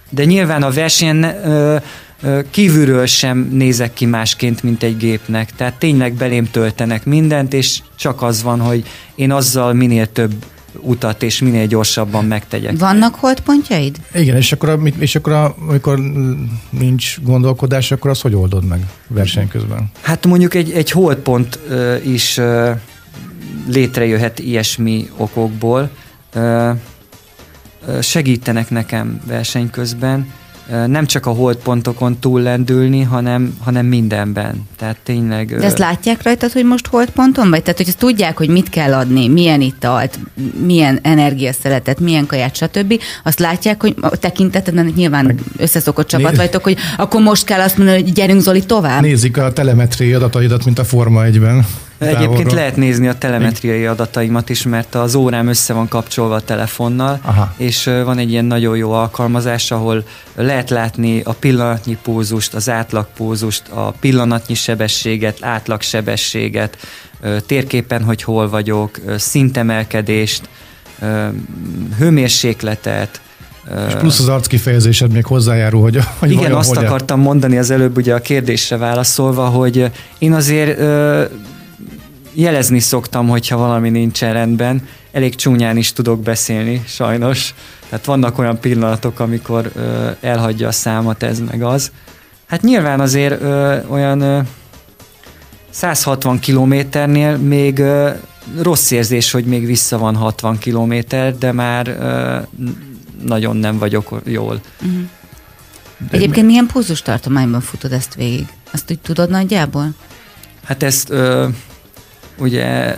[0.10, 1.76] De nyilván a versenyen ö,
[2.22, 5.56] ö, kívülről sem nézek ki másként, mint egy gépnek.
[5.56, 8.84] Tehát tényleg belém töltenek mindent, és csak az van, hogy
[9.16, 10.34] én azzal minél több
[10.80, 12.78] utat, és minél gyorsabban megtegyek.
[12.78, 13.98] Vannak holdpontjaid?
[14.14, 16.00] Igen, és akkor, és akkor amikor
[16.70, 19.92] nincs gondolkodás, akkor az hogy oldod meg verseny közben?
[20.02, 22.70] Hát mondjuk egy, egy holdpont uh, is uh,
[23.68, 25.90] létrejöhet ilyesmi okokból.
[26.36, 26.70] Uh,
[28.02, 30.28] segítenek nekem verseny közben,
[30.88, 34.68] nem csak a holdpontokon túllendülni, hanem, hanem mindenben.
[34.78, 35.58] Tehát tényleg...
[35.58, 37.62] De ezt látják rajtad, hogy most holdponton vagy?
[37.62, 40.20] Tehát, hogy ezt tudják, hogy mit kell adni, milyen italt,
[40.66, 43.00] milyen energiaszeletet, milyen kaját, stb.
[43.24, 47.60] Azt látják, hogy a tekintetedben nyilván Meg összeszokott csapat né- vagytok, hogy akkor most kell
[47.60, 49.02] azt mondani, hogy gyerünk Zoli tovább.
[49.02, 51.66] Nézik a telemetriai adataidat, mint a Forma 1-ben.
[51.98, 57.20] Egyébként lehet nézni a telemetriai adataimat is, mert az órám össze van kapcsolva a telefonnal,
[57.22, 57.54] Aha.
[57.58, 60.04] és van egy ilyen nagyon jó alkalmazás, ahol
[60.36, 66.78] lehet látni a pillanatnyi pózust, az átlagpózust, a pillanatnyi sebességet, átlagsebességet,
[67.46, 70.50] térképen, hogy hol vagyok, szintemelkedést,
[71.98, 73.22] hőmérsékletet,
[73.88, 77.98] és plusz az arckifejezésed még hozzájárul, hogy, hogy Igen, azt hogy akartam mondani az előbb
[77.98, 80.80] ugye a kérdésre válaszolva, hogy én azért
[82.34, 84.88] jelezni szoktam, hogyha valami nincsen rendben.
[85.12, 87.54] Elég csúnyán is tudok beszélni, sajnos.
[87.90, 91.92] Tehát vannak olyan pillanatok, amikor ö, elhagyja a számat ez meg az.
[92.46, 94.40] Hát nyilván azért ö, olyan ö,
[95.70, 98.10] 160 kilométernél még ö,
[98.62, 102.38] rossz érzés, hogy még vissza van 60 kilométer, de már ö,
[103.26, 104.62] nagyon nem vagyok jól.
[104.82, 105.02] Uh-huh.
[106.12, 108.48] Egyébként milyen pulzus tartományban futod ezt végig?
[108.72, 109.90] Azt úgy tudod nagyjából?
[110.64, 111.48] Hát ezt ö,
[112.38, 112.98] ugye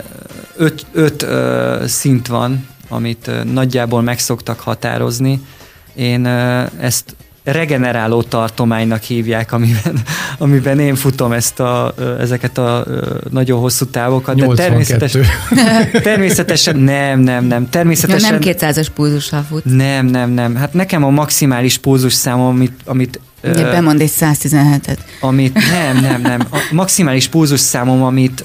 [0.56, 5.40] öt, öt ö, szint van, amit ö, nagyjából meg szoktak határozni.
[5.94, 10.02] Én ö, ezt regeneráló tartománynak hívják, amiben,
[10.38, 12.86] amiben én futom ezt a, ezeket a
[13.30, 14.36] nagyon hosszú távokat.
[14.36, 15.24] De természetesen,
[16.02, 17.70] természetesen nem, nem, nem.
[17.70, 19.64] Természetesen, ja, nem 200-as pulzussal fut.
[19.64, 20.54] Nem, nem, nem.
[20.54, 23.20] Hát nekem a maximális pulzus számom, amit, amit
[23.50, 24.98] Ugye bemond egy 117-et.
[25.20, 26.40] Amit, nem, nem, nem.
[26.50, 28.44] A maximális pulzus számom, amit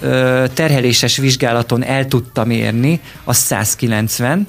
[0.54, 4.48] terheléses vizsgálaton el tudtam érni, az 190.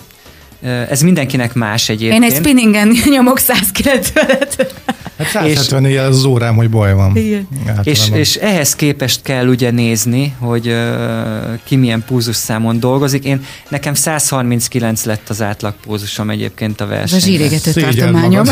[0.88, 2.25] Ez mindenkinek más egyébként.
[2.25, 4.71] Én egy spinningen nyomok 190-et.
[5.23, 7.17] Hát 170 és, az órám, hogy baj van.
[7.17, 7.49] Igen.
[7.83, 10.75] És, és ehhez képest kell ugye nézni, hogy uh,
[11.65, 13.25] ki milyen számon dolgozik.
[13.25, 17.17] Én nekem 139 lett az átlag púzusom egyébként a versenyben.
[17.17, 18.47] Ez a zsírégető tartományom.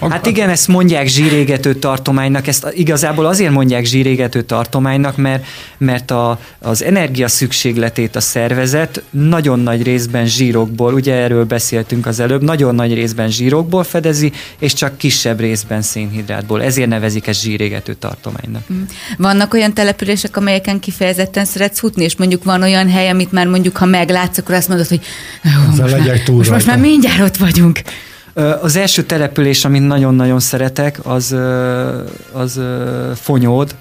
[0.10, 5.44] hát igen, ezt mondják zsírégető tartománynak, ezt igazából azért mondják zsírégető tartománynak, mert,
[5.78, 12.20] mert a, az energia szükségletét a szervezet nagyon nagy részben zsírokból, ugye erről beszéltünk az
[12.20, 16.62] előbb, nagyon nagy részben zsírokból fedezi, és csak kisebb részben szénhidrátból.
[16.62, 18.62] Ezért nevezik ezt zsírégető tartománynak.
[18.72, 18.82] Mm.
[19.16, 23.76] Vannak olyan települések, amelyeken kifejezetten szeretsz futni, és mondjuk van olyan hely, amit már mondjuk,
[23.76, 25.00] ha meglátsz, akkor azt mondod, hogy
[25.66, 27.80] most, már, most, most már mindjárt ott vagyunk.
[28.62, 31.36] Az első település, amit nagyon-nagyon szeretek, az,
[32.32, 32.60] az
[33.14, 33.74] Fonyód,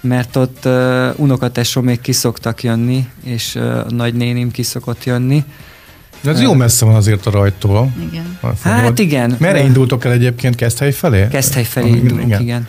[0.00, 0.68] mert ott
[1.16, 5.44] unokatesom még kiszoktak jönni, és a nagynénim kiszokott jönni,
[6.20, 7.92] de ez jó messze van azért a rajtól.
[8.10, 8.38] Igen.
[8.62, 9.36] Hát igen.
[9.38, 11.28] Merre indultok el egyébként Keszthely felé?
[11.30, 12.40] Keszthely felé indulunk, igen.
[12.40, 12.68] igen.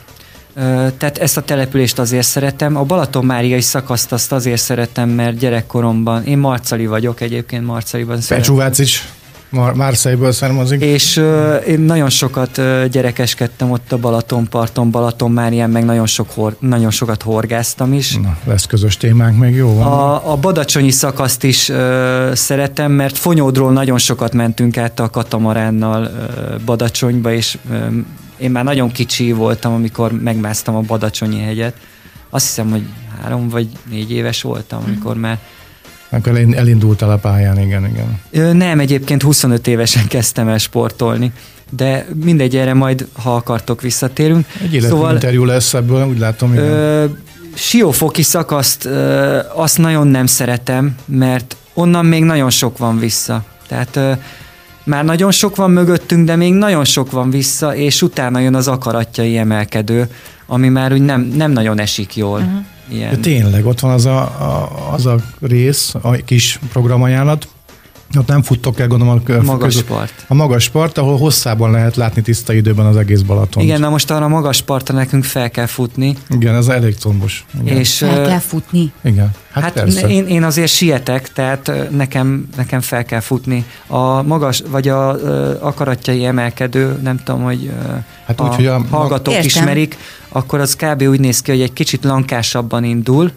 [0.98, 2.76] Tehát ezt a települést azért szeretem.
[2.76, 8.72] A Balaton-Máriai szakaszt azt azért szeretem, mert gyerekkoromban, én Marcali vagyok egyébként, Marcaliban szeretem.
[8.78, 9.08] is.
[9.50, 10.82] Mar- Marseille-ből származik.
[10.82, 16.06] És uh, én nagyon sokat uh, gyerekeskedtem ott a Balatonparton, Balaton már ilyen, meg nagyon,
[16.06, 18.16] sok hor- nagyon sokat horgáztam is.
[18.16, 19.86] Na, lesz közös témánk, meg jó van.
[19.86, 26.04] A, a Badacsonyi szakaszt is uh, szeretem, mert Fonyódról nagyon sokat mentünk át a katamaránnal
[26.04, 27.86] uh, Badacsonyba, és uh,
[28.38, 31.76] én már nagyon kicsi voltam, amikor megmásztam a Badacsonyi hegyet.
[32.30, 32.84] Azt hiszem, hogy
[33.22, 35.20] három vagy négy éves voltam, amikor mm.
[35.20, 35.40] már
[36.10, 38.58] akkor elindultál a pályán, igen, igen.
[38.58, 41.32] Nem, egyébként 25 évesen kezdtem el sportolni
[41.70, 44.46] de mindegy, erre majd, ha akartok, visszatérünk.
[44.72, 46.54] Egy szóval, interjú lesz ebből, úgy látom.
[46.54, 46.66] Igen.
[46.66, 47.06] Ö,
[47.54, 53.44] siófoki szakaszt ö, azt nagyon nem szeretem, mert onnan még nagyon sok van vissza.
[53.68, 54.12] Tehát ö,
[54.84, 58.68] már nagyon sok van mögöttünk, de még nagyon sok van vissza, és utána jön az
[58.68, 60.10] akaratjai emelkedő,
[60.46, 62.40] ami már úgy nem, nem nagyon esik jól.
[62.40, 62.66] Uh-huh.
[62.90, 63.10] Ilyen...
[63.12, 67.48] De tényleg, ott van az a, a, az a rész, a kis programajánlat,
[68.18, 70.26] ott nem futtok el, gondolom, a, magas között, part.
[70.28, 73.64] A magas part, ahol hosszában lehet látni tiszta időben az egész Balaton.
[73.64, 76.16] Igen, na most arra a magas partra nekünk fel kell futni.
[76.30, 77.46] Igen, ez elég combos.
[77.62, 77.78] Igen.
[77.78, 78.92] És, Fel kell futni.
[79.04, 79.32] Igen.
[79.52, 80.08] Hát, hát persze.
[80.08, 83.66] Én, én azért sietek, tehát nekem, nekem fel kell futni.
[83.88, 87.72] A magas, vagy a, a akaratjai emelkedő, nem tudom, hogy
[88.26, 89.48] hát úgy, a, hogy a hallgatók Értem.
[89.48, 89.98] ismerik,
[90.30, 91.02] akkor az kb.
[91.02, 93.32] úgy néz ki, hogy egy kicsit lankásabban indul,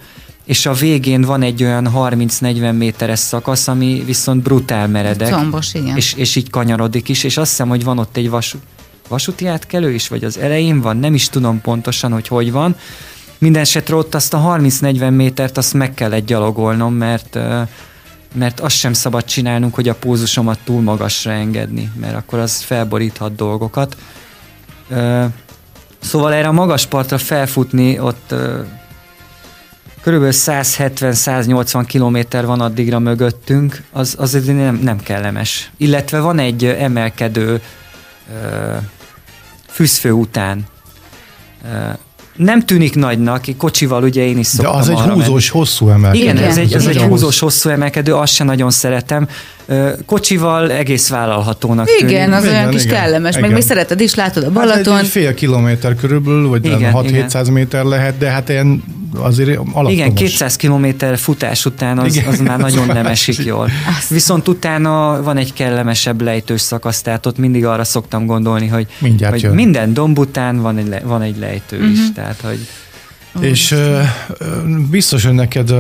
[0.51, 5.33] és a végén van egy olyan 30-40 méteres szakasz, ami viszont brutál meredek.
[5.33, 5.97] Combos, igen.
[5.97, 8.57] És, és így kanyarodik is, és azt hiszem, hogy van ott egy vas,
[9.09, 12.77] vasúti átkelő is, vagy az elején van, nem is tudom pontosan, hogy hogy van.
[13.39, 17.39] Minden esetre ott azt a 30-40 métert azt meg kellett gyalogolnom, mert
[18.35, 23.35] mert azt sem szabad csinálnunk, hogy a pózusomat túl magasra engedni, mert akkor az felboríthat
[23.35, 23.97] dolgokat.
[26.01, 28.35] Szóval erre a magas partra felfutni ott
[30.01, 35.71] körülbelül 170-180 kilométer van addigra mögöttünk, az, az nem, nem kellemes.
[35.77, 38.77] Illetve van egy emelkedő uh,
[39.69, 40.67] fűzfő után.
[41.65, 41.99] Uh,
[42.37, 45.61] nem tűnik nagynak, kocsival ugye én is szoktam De az egy húzós, menni.
[45.65, 46.23] hosszú emelkedő.
[46.23, 49.29] Igen, ez egy, ez egy húzós, hosszú emelkedő, azt sem nagyon szeretem.
[50.07, 52.35] Kocsival egész vállalhatónak Igen, tűnik.
[52.35, 53.41] az igen, olyan kis igen, kellemes, igen.
[53.43, 54.95] meg még szereted is, látod a Balaton.
[54.95, 58.83] Hát egy fél kilométer körülbelül, vagy 6-700 méter lehet, de hát ilyen
[59.19, 59.93] azért alaptomos.
[59.93, 63.71] Igen, 200 kilométer futás után az, az már nagyon nem esik jól.
[64.09, 68.87] Viszont utána van egy kellemesebb lejtős szakasz, tehát ott mindig arra szoktam gondolni, hogy,
[69.31, 71.93] hogy minden domb után van egy, van egy lejtő uh-huh.
[71.93, 72.15] is, mhm.
[72.15, 72.59] tehát hogy
[73.41, 74.03] és uh,
[74.91, 75.75] biztos, hogy neked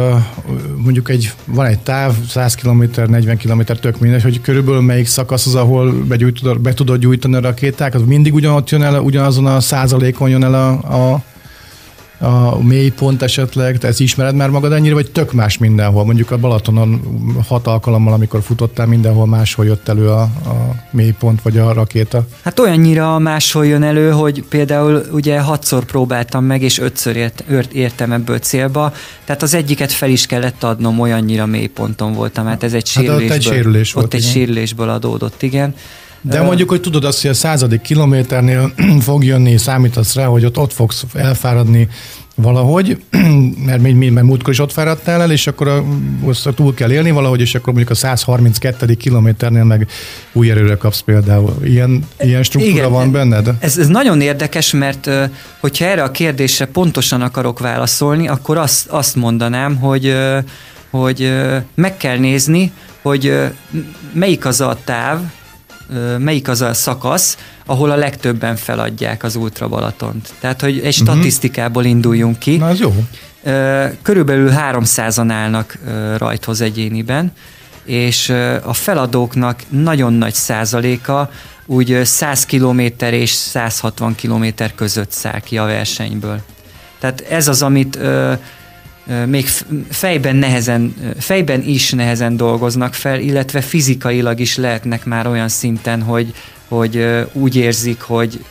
[0.77, 5.47] mondjuk egy, van egy táv, 100 km, 40 km, tök mindegy, hogy körülbelül melyik szakasz
[5.47, 10.29] az, ahol begyújtod, be tudod gyújtani a rakétákat, mindig ugyanott jön el, ugyanazon a százalékon
[10.29, 10.71] jön el a,
[11.13, 11.23] a
[12.21, 16.05] a mélypont esetleg, te ezt ismered már magad ennyire, vagy tök más mindenhol?
[16.05, 17.01] Mondjuk a Balatonon
[17.49, 22.27] hat alkalommal, amikor futottál, mindenhol máshol jött elő a, a mélypont, vagy a rakéta?
[22.43, 28.13] Hát olyannyira máshol jön elő, hogy például ugye hatszor próbáltam meg, és ötször ért, értem
[28.13, 28.93] ebből célba,
[29.25, 33.31] tehát az egyiket fel is kellett adnom, olyannyira mélyponton voltam, hát ez egy sérülésből, hát
[33.31, 35.75] ott egy sérülés volt, ott egy sérülésből adódott, igen.
[36.21, 40.59] De mondjuk, hogy tudod azt, hogy a századik kilométernél fog jönni, számítasz rá, hogy ott,
[40.59, 41.89] ott fogsz elfáradni
[42.35, 43.03] valahogy,
[43.67, 45.85] mert, még, mert múltkor is ott fáradtál el, és akkor a,
[46.25, 48.95] azt túl kell élni valahogy, és akkor mondjuk a 132.
[48.95, 49.87] kilométernél meg
[50.33, 51.57] új erőre kapsz például.
[51.65, 53.51] Ilyen, ilyen struktúra Igen, van benned?
[53.59, 55.11] Ez, ez nagyon érdekes, mert
[55.61, 60.15] hogyha erre a kérdésre pontosan akarok válaszolni, akkor azt, azt mondanám, hogy
[60.91, 61.33] hogy
[61.75, 63.35] meg kell nézni, hogy
[64.13, 65.21] melyik az a táv,
[66.19, 70.33] melyik az a szakasz, ahol a legtöbben feladják az Ultra Balatont.
[70.41, 70.93] Tehát, hogy egy uh-huh.
[70.93, 72.57] statisztikából induljunk ki.
[72.57, 72.95] Na, ez jó.
[74.03, 75.79] Körülbelül 300-an állnak
[76.17, 77.33] rajthoz egyéniben,
[77.85, 78.29] és
[78.63, 81.31] a feladóknak nagyon nagy százaléka
[81.67, 86.41] úgy 100 km és 160 km között száll ki a versenyből.
[86.99, 87.99] Tehát ez az, amit
[89.27, 89.47] még
[89.91, 96.35] fejben nehezen, fejben is nehezen dolgoznak fel, illetve fizikailag is lehetnek már olyan szinten, hogy,
[96.69, 98.45] hogy úgy érzik, hogy,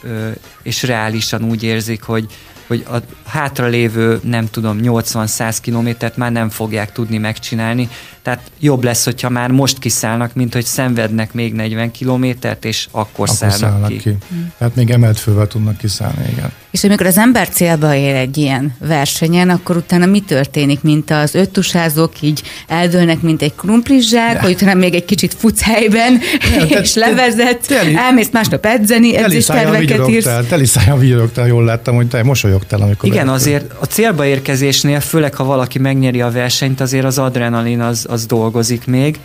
[0.64, 2.26] és reálisan úgy érzik, hogy,
[2.68, 7.90] hogy a hátralévő, nem tudom, 80-100 kilométert már nem fogják tudni megcsinálni,
[8.22, 13.08] tehát jobb lesz, hogyha már most kiszállnak, mint hogy szenvednek még 40 kilométert, és akkor,
[13.12, 13.98] akkor szállnak, szállnak ki.
[13.98, 14.18] ki.
[14.58, 16.52] Tehát még emelt fővel tudnak kiszállni, igen.
[16.72, 21.36] És amikor az ember célba ér egy ilyen versenyen, akkor utána mi történik, mint az
[21.36, 26.20] öttusázók így eldőlnek, mint egy krumplizsák, hogy utána még egy kicsit futsz helyben,
[26.58, 30.30] ja, és levezet, teli, elmész másnap edzeni, edzésterveket írsz.
[30.50, 33.10] Teli szája vigyorogtál, jól láttam, hogy te mosolyogtál, amikor...
[33.10, 38.06] Igen, azért a célba érkezésnél, főleg ha valaki megnyeri a versenyt, azért az adrenalin az,
[38.10, 39.20] az dolgozik még.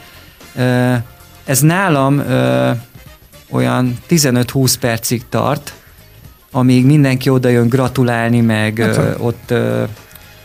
[1.45, 2.23] Ez nálam
[3.51, 5.75] olyan 15-20 percig tart,
[6.51, 9.55] amíg mindenki oda jön gratulálni, meg hát, ott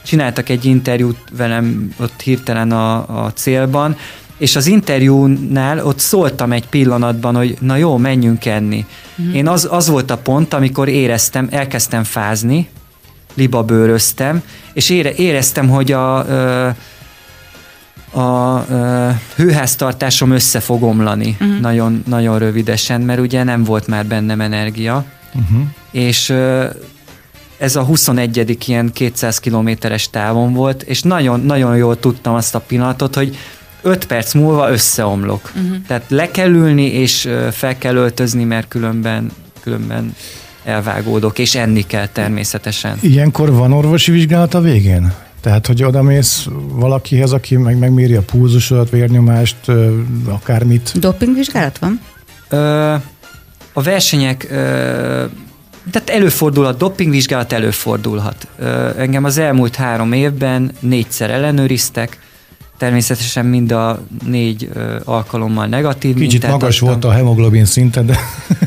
[0.04, 3.96] csináltak egy interjút velem ott hirtelen a, a célban,
[4.38, 8.86] és az interjúnál ott szóltam egy pillanatban, hogy na jó, menjünk enni.
[9.22, 9.34] Mm.
[9.34, 12.68] Én az, az volt a pont, amikor éreztem, elkezdtem fázni,
[13.34, 16.26] libabőröztem, és ére, éreztem, hogy a,
[18.12, 21.60] a, a hőháztartásom össze fog omlani uh-huh.
[21.60, 25.62] nagyon, nagyon rövidesen, mert ugye nem volt már bennem energia, uh-huh.
[25.92, 26.34] és
[27.58, 28.58] ez a 21.
[28.68, 33.38] ilyen 200 kilométeres távon volt, és nagyon, nagyon jól tudtam azt a pillanatot, hogy
[33.82, 35.52] 5 perc múlva összeomlok.
[35.56, 35.78] Uh-huh.
[35.88, 39.32] Tehát le kell ülni, és fel kell öltözni, mert különben,
[39.62, 40.16] különben
[40.64, 42.98] elvágódok, és enni kell természetesen.
[43.02, 45.14] Ilyenkor van orvosi vizsgálat a végén?
[45.42, 49.56] Tehát, hogy oda mész valakihez, aki meg megméri a pulzusodat, vérnyomást,
[50.26, 51.00] akármit.
[51.00, 52.02] Dopingvizsgálat van?
[52.50, 52.94] Ö,
[53.74, 54.56] a versenyek, ö,
[55.92, 58.48] tehát előfordulhat, dopingvizsgálat előfordulhat.
[58.58, 62.20] Ö, engem az elmúlt három évben négyszer ellenőriztek,
[62.78, 66.16] természetesen mind a négy ö, alkalommal negatív.
[66.16, 66.88] Kicsit magas adtam.
[66.88, 68.18] volt a hemoglobin szinte, de...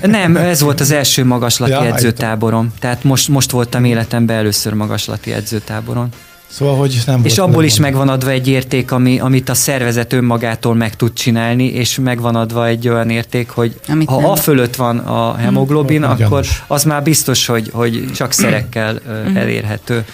[0.03, 2.73] Nem, ez volt az első magaslati ja, edzőtáborom.
[2.79, 6.09] Tehát most, most voltam életemben először magaslati edzőtáboron.
[6.53, 9.55] Szóval, hogy nem És volt, abból nem is megvan adva egy érték, ami, amit a
[9.55, 14.31] szervezet önmagától meg tud csinálni, és megvan adva egy olyan érték, hogy amit ha nem.
[14.31, 16.11] a fölött van a hemoglobin, hmm.
[16.11, 20.05] akkor az már biztos, hogy, hogy csak szerekkel uh, elérhető.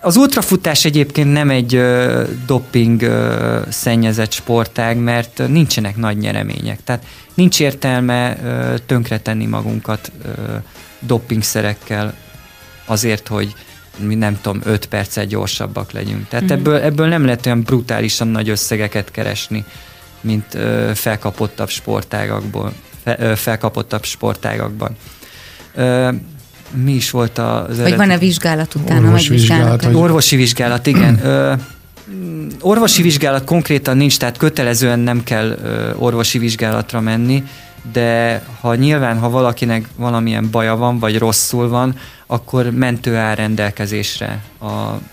[0.00, 6.78] Az ultrafutás egyébként nem egy uh, doping uh, szennyezett sportág, mert nincsenek nagy nyeremények.
[6.84, 7.04] Tehát
[7.34, 10.32] nincs értelme uh, tönkretenni magunkat uh,
[11.00, 12.14] dopingszerekkel
[12.86, 13.54] azért, hogy
[13.98, 16.28] mi nem tudom, 5 perccel gyorsabbak legyünk.
[16.28, 16.50] Tehát mm.
[16.50, 19.64] ebből, ebből nem lehet olyan brutálisan nagy összegeket keresni,
[20.20, 22.72] mint ö, felkapottabb sportágakból,
[23.02, 24.96] fe, ö, felkapottabb sportágakban.
[25.74, 26.10] Ö,
[26.70, 27.80] mi is volt az...
[27.80, 29.06] Vagy van-e vizsgálat utána?
[29.06, 29.84] Orvosi vizsgálat.
[29.84, 29.94] Vagy...
[29.94, 31.20] Orvosi vizsgálat, igen.
[31.24, 31.52] Ö,
[32.60, 37.44] orvosi vizsgálat konkrétan nincs, tehát kötelezően nem kell ö, orvosi vizsgálatra menni,
[37.92, 41.94] de ha nyilván, ha valakinek valamilyen baja van, vagy rosszul van,
[42.26, 44.66] akkor mentő áll rendelkezésre a,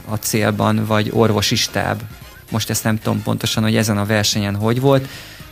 [0.09, 2.01] a célban, vagy orvosi stáb.
[2.51, 5.07] Most ezt nem tudom pontosan, hogy ezen a versenyen hogy volt,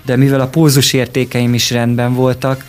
[0.06, 2.66] de mivel a pulzus értékeim is rendben voltak,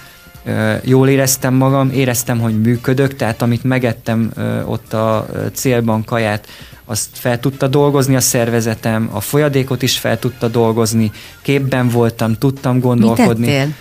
[0.82, 4.32] jól éreztem magam, éreztem, hogy működök, tehát amit megettem
[4.66, 6.48] ott a célban kaját,
[6.84, 12.80] azt fel tudta dolgozni a szervezetem, a folyadékot is fel tudta dolgozni, képben voltam, tudtam
[12.80, 13.46] gondolkodni.
[13.46, 13.74] Mit tettél?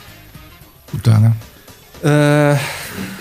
[0.93, 1.35] Utána.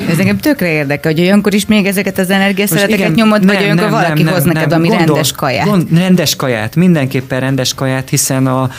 [0.09, 3.65] Ez engem tökre érdekel, hogy olyankor is még ezeket az energiaszeleteket igen, nyomod, nem, vagy
[3.65, 5.67] olyankor nem, valaki nem, hoz nem, neked nem, ami gondol, rendes kaját.
[5.67, 8.71] Gond, rendes kaját, mindenképpen rendes kaját, hiszen a,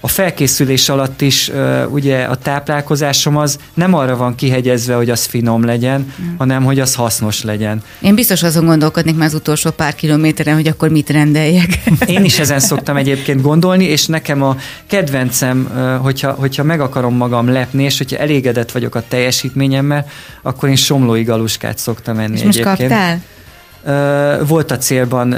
[0.00, 1.50] a felkészülés alatt is
[1.88, 6.36] ugye a táplálkozásom az nem arra van kihegyezve, hogy az finom legyen, mm.
[6.38, 7.82] hanem hogy az hasznos legyen.
[8.00, 11.78] Én biztos azon gondolkodnék már az utolsó pár kilométeren, hogy akkor mit rendeljek.
[12.06, 15.70] Én is ezen szoktam egyébként gondolni, és nekem a kedvencem,
[16.02, 20.06] hogyha, hogyha meg akarom magam lepni, és hogyha elégedett vagyok a teljesítményem, feleségemmel,
[20.42, 22.90] akkor én somlói galuskát szoktam enni És most egyébként.
[22.90, 24.44] kaptál?
[24.44, 25.36] Volt a célban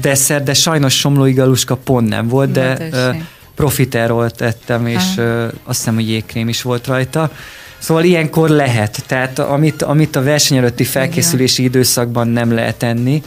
[0.00, 3.16] desszert, de sajnos somlói galuska pont nem volt, de uh,
[3.54, 7.30] profiterolt ettem, és uh, azt hiszem, hogy jégkrém is volt rajta.
[7.78, 13.22] Szóval ilyenkor lehet, tehát amit, amit a verseny előtti felkészülési időszakban nem lehet enni,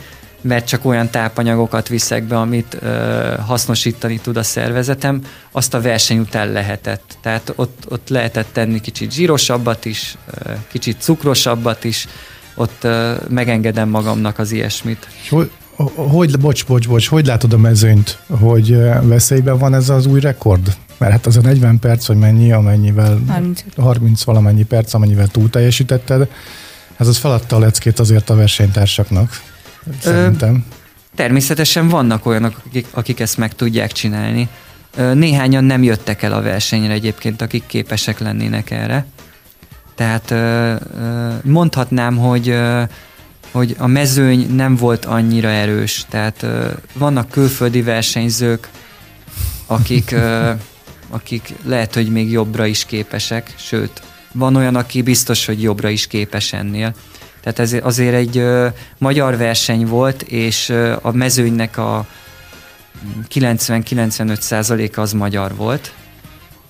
[0.46, 5.22] mert csak olyan tápanyagokat viszek be, amit ö, hasznosítani tud a szervezetem,
[5.52, 7.18] azt a verseny után lehetett.
[7.22, 12.08] Tehát ott, ott lehetett tenni kicsit zsírosabbat is, ö, kicsit cukrosabbat is,
[12.56, 15.08] ott ö, megengedem magamnak az ilyesmit.
[15.30, 15.52] Hogy,
[15.96, 20.76] hogy, bocs, bocs, bocs, hogy látod a mezőnyt, hogy veszélyben van ez az új rekord?
[20.98, 25.50] Mert hát az a 40 perc, vagy mennyi, amennyivel 30, 30 valamennyi perc, amennyivel túl
[25.50, 26.30] teljesítetted,
[26.98, 29.30] ez az feladta a leckét azért a versenytársaknak.
[30.00, 30.54] Szerintem.
[30.54, 30.76] Ö,
[31.16, 34.50] természetesen vannak olyanok, akik, akik ezt meg tudják csinálni.
[34.96, 39.06] Ö, néhányan nem jöttek el a versenyre egyébként, akik képesek lennének erre.
[39.96, 42.84] Tehát ö, ö, mondhatnám, hogy ö,
[43.56, 46.06] hogy a mezőny nem volt annyira erős.
[46.10, 48.70] Tehát ö, vannak külföldi versenyzők,
[49.66, 50.52] akik, ö,
[51.10, 56.08] akik lehet, hogy még jobbra is képesek, sőt, van olyan, aki biztos, hogy jobbra is
[56.08, 56.94] képes ennél.
[57.46, 58.68] Tehát ez azért egy ö,
[58.98, 62.06] magyar verseny volt, és ö, a mezőnynek a
[63.34, 65.94] 90-95 százaléka az magyar volt.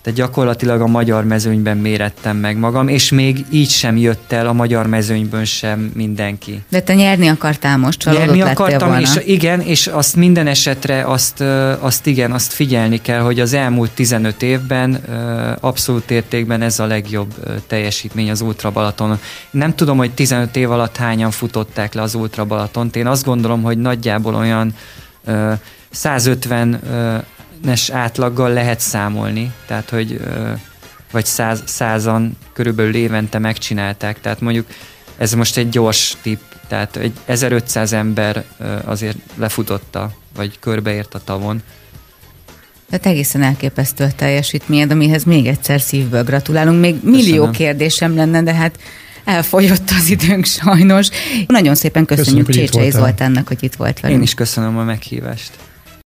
[0.05, 4.53] Tehát gyakorlatilag a magyar mezőnyben mérettem meg magam, és még így sem jött el a
[4.53, 6.63] magyar mezőnyből sem mindenki.
[6.69, 9.01] De te nyerni akartál most, csalódott Nyerni akartam, volna.
[9.01, 11.41] és igen, és azt minden esetre azt,
[11.79, 14.93] azt igen, azt figyelni kell, hogy az elmúlt 15 évben
[15.59, 17.33] abszolút értékben ez a legjobb
[17.67, 19.19] teljesítmény az Ultra Balaton.
[19.51, 22.95] Nem tudom, hogy 15 év alatt hányan futották le az Ultra Balatont.
[22.95, 24.75] Én azt gondolom, hogy nagyjából olyan
[25.91, 26.79] 150
[27.65, 30.19] nes átlaggal lehet számolni, tehát hogy
[31.11, 34.65] vagy száz, százan körülbelül évente megcsinálták, tehát mondjuk
[35.17, 38.43] ez most egy gyors tipp, tehát egy 1500 ember
[38.85, 41.61] azért lefutotta, vagy körbeért a tavon.
[42.89, 46.79] Tehát egészen elképesztő a teljesítményed, amihez még egyszer szívből gratulálunk.
[46.79, 47.51] Még millió Köszönöm.
[47.51, 48.79] kérdésem lenne, de hát
[49.23, 51.09] elfogyott az időnk sajnos.
[51.47, 54.19] Nagyon szépen köszönjük, köszönjük Csécsei Zoltánnak, hogy itt volt velünk.
[54.19, 55.51] Én is köszönöm a meghívást.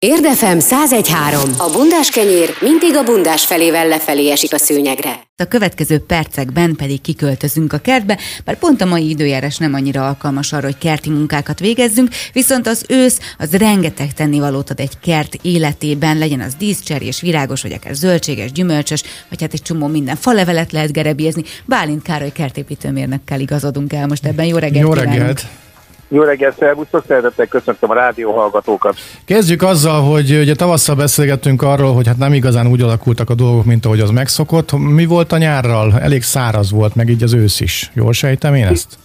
[0.05, 1.53] Érdefem 1013.
[1.57, 5.19] A bundás kenyér mindig a bundás felével lefelé esik a szőnyegre.
[5.35, 10.53] A következő percekben pedig kiköltözünk a kertbe, bár pont a mai időjárás nem annyira alkalmas
[10.53, 16.17] arra, hogy kerti munkákat végezzünk, viszont az ősz az rengeteg tennivalót ad egy kert életében,
[16.17, 20.91] legyen az díszcserés, virágos, vagy akár zöldséges, gyümölcsös, vagy hát egy csomó minden falevelet lehet
[20.91, 21.43] gerebézni.
[21.65, 24.45] Bálint Károly kertépítőmérnökkel igazodunk el most ebben.
[24.45, 24.85] Jó reggelt!
[24.85, 25.39] Jó reggelt!
[25.39, 25.65] Kívánunk.
[26.09, 28.95] Jó reggelt, szervusztok, szeretettel köszöntöm a rádió hallgatókat.
[29.25, 33.65] Kezdjük azzal, hogy ugye tavasszal beszélgettünk arról, hogy hát nem igazán úgy alakultak a dolgok,
[33.65, 34.71] mint ahogy az megszokott.
[34.71, 35.93] Mi volt a nyárral?
[35.99, 37.91] Elég száraz volt, meg így az ősz is.
[37.93, 38.97] Jól sejtem én ezt?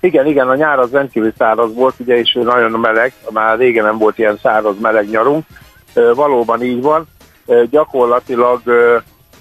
[0.00, 3.98] Igen, igen, a nyár az rendkívül száraz volt, ugye, és nagyon meleg, már régen nem
[3.98, 5.46] volt ilyen száraz, meleg nyarunk.
[6.14, 7.08] Valóban így van.
[7.70, 8.60] Gyakorlatilag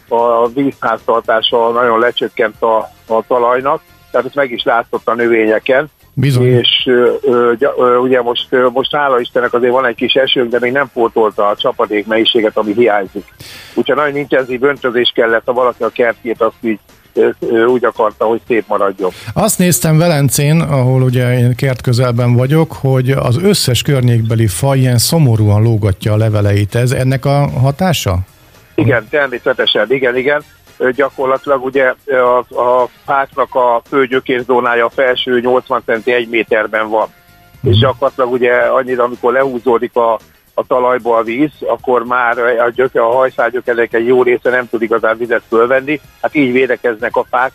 [0.08, 5.90] a vízháztartása nagyon lecsökkent a, a talajnak, tehát ez meg is látszott a növényeken
[6.20, 6.46] Bizony.
[6.46, 6.90] És
[8.02, 11.56] ugye most, most hála Istennek azért van egy kis esőnk, de még nem pótolta a
[11.56, 13.24] csapadék mennyiséget, ami hiányzik.
[13.74, 16.80] Úgyhogy nagyon intenzív öntözés kellett, ha valaki a kertjét azt így
[17.68, 19.12] úgy akarta, hogy szép maradjon.
[19.34, 24.98] Azt néztem Velencén, ahol ugye én kert közelben vagyok, hogy az összes környékbeli fa ilyen
[24.98, 26.76] szomorúan lógatja a leveleit.
[26.76, 28.18] Ez ennek a hatása?
[28.76, 30.44] Igen, természetesen, igen, igen
[30.96, 37.08] gyakorlatilag ugye a, a fáknak a fő gyökérzónája a felső 80 centi 1 méterben van.
[37.64, 37.80] És mhm.
[37.80, 40.20] gyakorlatilag ugye annyira, amikor lehúzódik a,
[40.54, 44.70] a talajba a víz, akkor már a, gyöke, a hajszágyok ennek egy jó része nem
[44.70, 46.00] tud igazán vizet fölvenni.
[46.22, 47.52] Hát így védekeznek a fák,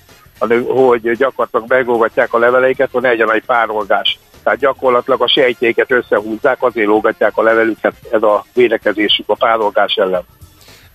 [0.69, 4.19] hogy gyakorlatilag megolgatják a leveleiket, hogy ne legyen egy párolgás.
[4.43, 10.23] Tehát gyakorlatilag a sejtjéket összehúzzák, azért lógatják a levelüket, ez a védekezésük a párolgás ellen.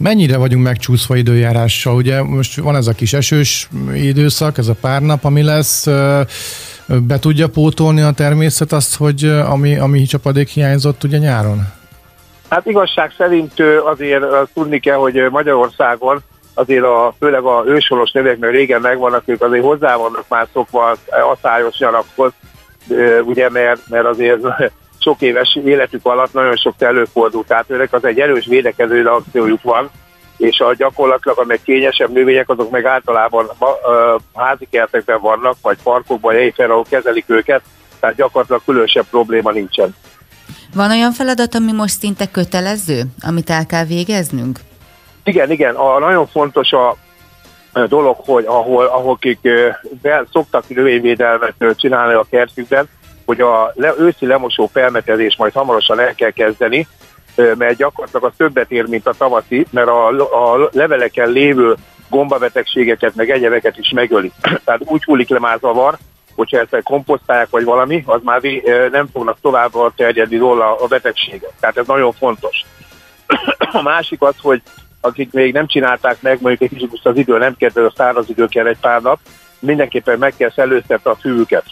[0.03, 1.95] Mennyire vagyunk megcsúszva időjárással?
[1.95, 5.87] Ugye most van ez a kis esős időszak, ez a pár nap, ami lesz.
[6.87, 11.59] Be tudja pótolni a természet azt, hogy ami, ami csapadék hiányzott ugye nyáron?
[12.49, 13.53] Hát igazság szerint
[13.85, 14.23] azért
[14.53, 16.23] tudni kell, hogy Magyarországon
[16.53, 20.89] azért a, főleg a ősolos növek, mert régen megvannak, ők azért hozzá vannak már szokva
[21.31, 22.31] a szájos nyarakhoz,
[23.25, 24.39] ugye, mert, mert azért
[24.99, 29.89] sok éves életük alatt nagyon sok előfordult, tehát őnek az egy erős védekező reakciójuk van,
[30.37, 33.49] és a gyakorlatilag, amelyek kényesebb növények, azok meg általában
[34.35, 37.61] házi kertekben vannak, vagy parkokban, helyben, ahol kezelik őket,
[37.99, 39.95] tehát gyakorlatilag különösebb probléma nincsen.
[40.73, 44.59] Van olyan feladat, ami most szinte kötelező, amit el kell végeznünk?
[45.23, 45.75] Igen, igen.
[45.75, 46.95] A nagyon fontos a
[47.87, 49.39] dolog, hogy ahol, ahol kik
[50.31, 52.89] szoktak növényvédelmet csinálni a kertükben,
[53.29, 56.87] hogy a le, őszi lemosó felmetezés majd hamarosan el kell kezdeni,
[57.35, 60.07] mert gyakorlatilag az többet ér, mint a tavaszi, mert a,
[60.53, 61.75] a leveleken lévő
[62.09, 64.31] gombabetegségeket, meg egyebeket is megöli.
[64.65, 65.97] Tehát úgy hullik le már zavar,
[66.35, 68.41] hogyha ezt komposztálják vagy valami, az már
[68.91, 71.51] nem fognak tovább terjedni róla a betegségek.
[71.59, 72.65] Tehát ez nagyon fontos.
[73.79, 74.61] A másik az, hogy
[75.01, 78.45] akik még nem csinálták meg, mondjuk egy kicsit az idő nem kell, a száraz idő
[78.45, 79.19] kell egy pár nap,
[79.59, 81.65] mindenképpen meg kell szellőztetni a fűüket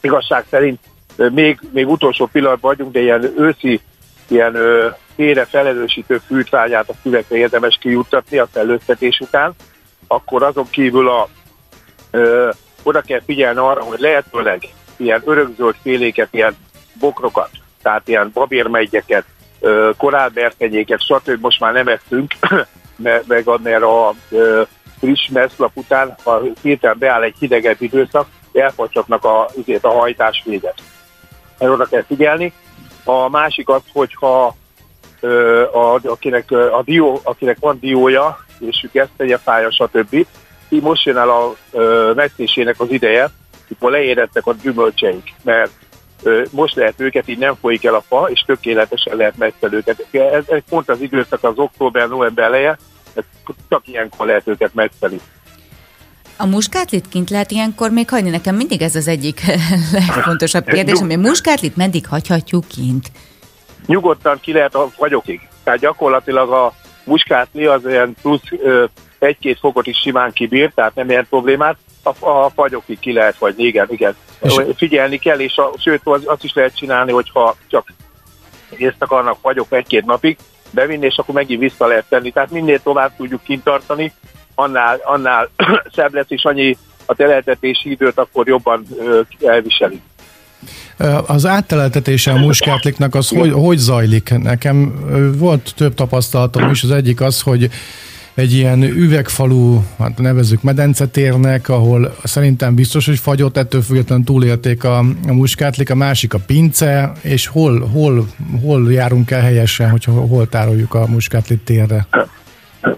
[0.00, 0.80] igazság szerint
[1.16, 3.80] még, még utolsó pillanatban vagyunk, de ilyen őszi,
[4.28, 4.56] ilyen
[5.14, 9.54] félre felerősítő fűtványát a füvekre érdemes kijuttatni a felőztetés után,
[10.06, 11.28] akkor azon kívül a,
[12.10, 12.50] ö,
[12.82, 14.62] oda kell figyelni arra, hogy lehetőleg
[14.96, 16.56] ilyen örökzöld féléket, ilyen
[16.98, 17.50] bokrokat,
[17.82, 19.24] tehát ilyen babérmegyeket,
[19.96, 21.40] korálberkenyéket, stb.
[21.40, 22.34] most már nem ettünk,
[23.26, 24.62] meg mert a ö,
[24.98, 28.28] friss meszlap után, ha hirtelen beáll egy hidegebb időszak,
[28.58, 30.74] elfacsaknak a, azért a hajtás véget.
[31.58, 32.52] Erre oda kell figyelni.
[33.04, 34.54] A másik az, hogyha
[35.20, 38.86] ö, a, akinek, a dió, akinek van diója, és
[39.16, 40.26] tegye fája, stb.
[40.68, 42.22] Így most jön el a ö,
[42.78, 43.30] az ideje,
[43.68, 45.70] mikor leérettek a gyümölcseik, mert
[46.22, 50.06] ö, most lehet őket, így nem folyik el a fa, és tökéletesen lehet messzel őket.
[50.10, 52.78] Ez, ez pont az időszak az október-november eleje,
[53.68, 55.20] csak ilyenkor lehet őket messzelni.
[56.40, 58.30] A muskátlit kint lehet ilyenkor még hagyni?
[58.30, 59.40] Nekem mindig ez az egyik
[59.92, 63.10] legfontosabb kérdés, hogy a muskátlit meddig hagyhatjuk kint?
[63.86, 65.48] Nyugodtan ki lehet a fagyokig.
[65.64, 66.72] Tehát gyakorlatilag a
[67.04, 68.42] muskátli az ilyen plusz
[69.18, 71.76] egy-két fokot is simán kibír, tehát nem ilyen problémát.
[72.02, 74.14] A, a fagyokig ki lehet vagy igen, igen.
[74.42, 77.92] És Figyelni kell, és a, sőt, az, azt is lehet csinálni, hogyha csak
[78.70, 80.36] részt akarnak fagyok egy-két napig,
[80.70, 82.30] bevinni, és akkor megint vissza lehet tenni.
[82.30, 84.12] Tehát minél tovább tudjuk kintartani,
[84.58, 85.50] annál, annál
[85.96, 88.86] szebb lesz, és annyi a teleltetési időt akkor jobban
[89.46, 90.00] elviseli.
[91.26, 94.30] Az átteleltetése a muskátliknak az hogy, hogy zajlik?
[94.42, 94.94] Nekem
[95.38, 96.82] volt több tapasztalatom is.
[96.82, 97.70] Az egyik az, hogy
[98.34, 104.98] egy ilyen üvegfalú, hát nevezzük medencetérnek, ahol szerintem biztos, hogy fagyott, ettől függetlenül túlélték a,
[104.98, 108.28] a muskátlik, a másik a pince, és hol, hol,
[108.62, 112.06] hol járunk el helyesen, hogyha hol tároljuk a muskátlit térre?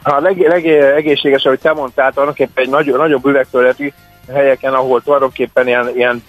[0.03, 3.93] A leg, legegészséges, ahogy te mondtál, tulajdonképpen egy nagy, nagyobb üvegtöleti
[4.33, 6.25] helyeken, ahol tulajdonképpen ilyen, ilyen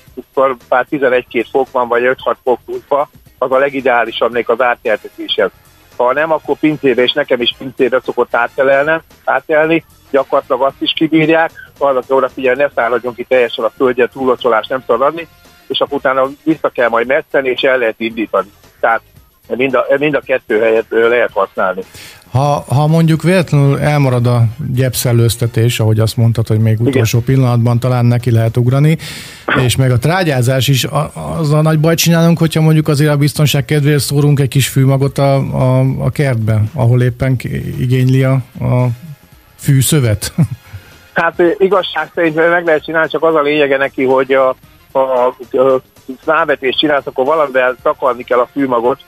[0.67, 5.51] pár 11-2 fok van, vagy 5-6 fok pluszba, az a legideálisabb még az átjeltetéshez.
[5.97, 11.51] Ha nem, akkor pincébe, és nekem is pincébe szokott átelelni, átelni, gyakorlatilag azt is kibírják,
[11.77, 15.27] arra kell odafigyelni, ne száradjon ki teljesen a földje, túlocsolás nem szabad adni,
[15.67, 18.51] és akkor utána vissza kell majd metszeni, és el lehet indítani.
[18.79, 19.01] Tehát
[19.47, 21.81] mind a, mind a kettő helyet lehet használni.
[22.31, 27.35] Ha, ha mondjuk véletlenül elmarad a gyepszellőztetés, ahogy azt mondtad, hogy még utolsó Igen.
[27.35, 28.97] pillanatban talán neki lehet ugrani,
[29.65, 30.87] és meg a trágyázás is,
[31.39, 35.17] az a nagy baj csinálunk, hogyha mondjuk azért a biztonság kedvéért szórunk egy kis fűmagot
[35.17, 37.35] a, a, a kertbe, ahol éppen
[37.79, 38.87] igényli a, a
[39.57, 40.33] fűszövet.
[41.13, 44.55] Hát igazság szerint meg lehet csinálni, csak az a lényege neki, hogy a,
[44.91, 45.81] a, a,
[46.25, 48.99] a csinálsz, akkor valamivel takarni kell a fűmagot,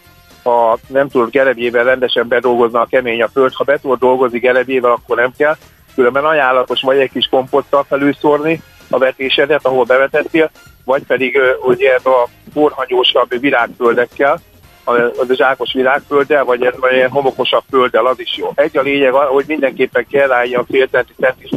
[0.44, 4.92] ha nem tudod gerebjével rendesen bedolgozni a kemény a föld, ha be tudod dolgozni gerebjével,
[4.92, 5.56] akkor nem kell.
[5.96, 10.52] Különben ajánlatos vagy egy kis kompottal felülszórni a vetésedet, ahol bevetettél,
[10.86, 14.40] vagy pedig ugye a forhanyósabb virágföldekkel,
[14.84, 18.52] a, a zsákos virágfölddel, vagy, vagy ilyen homokosabb földdel, az is jó.
[18.56, 21.50] Egy a lényeg, hogy mindenképpen kell állni a féltenti centis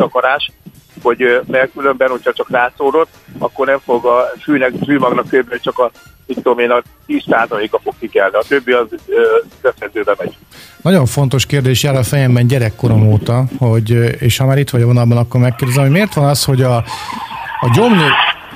[1.02, 3.08] hogy mert különben, hogyha csak rászórod,
[3.38, 5.60] akkor nem fog a fűnek, fűmagnak kb.
[5.60, 5.90] csak a
[6.26, 8.86] mit tudom én, a 10%-a fog kikelni, a többi az
[9.60, 10.36] összedzőbe megy.
[10.82, 14.86] Nagyon fontos kérdés jár a fejemben gyerekkorom óta, hogy, és ha már itt vagy a
[14.86, 16.76] vonalban, akkor megkérdezem, hogy miért van az, hogy a,
[17.60, 18.08] a gyomnő,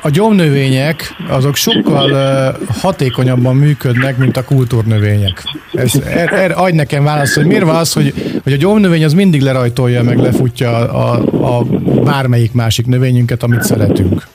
[0.03, 5.43] a gyomnövények azok sokkal uh, hatékonyabban működnek, mint a kultúrnövények.
[5.73, 9.13] Ez, er, er, adj nekem választ, hogy miért van az, hogy, hogy a gyomnövény az
[9.13, 11.65] mindig lerajtolja, meg lefutja a, a, a
[12.05, 14.27] bármelyik másik növényünket, amit szeretünk.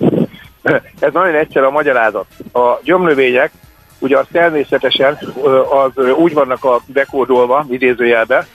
[0.99, 2.25] Ez nagyon egyszerű a magyarázat.
[2.53, 3.51] A gyomnövények
[3.99, 5.19] ugye az természetesen
[5.69, 8.45] az úgy vannak a bekódolva, idézőjelben,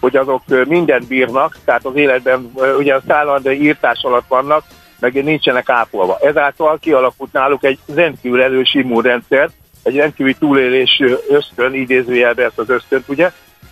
[0.00, 4.64] hogy azok mindent bírnak, tehát az életben ugye a szállandó írtás alatt vannak,
[5.00, 6.18] meg nincsenek ápolva.
[6.20, 9.50] Ezáltal kialakult náluk egy rendkívül erős immunrendszer,
[9.82, 13.30] egy rendkívül túlélés ösztön, idézőjelben ezt az ösztönt, ugye,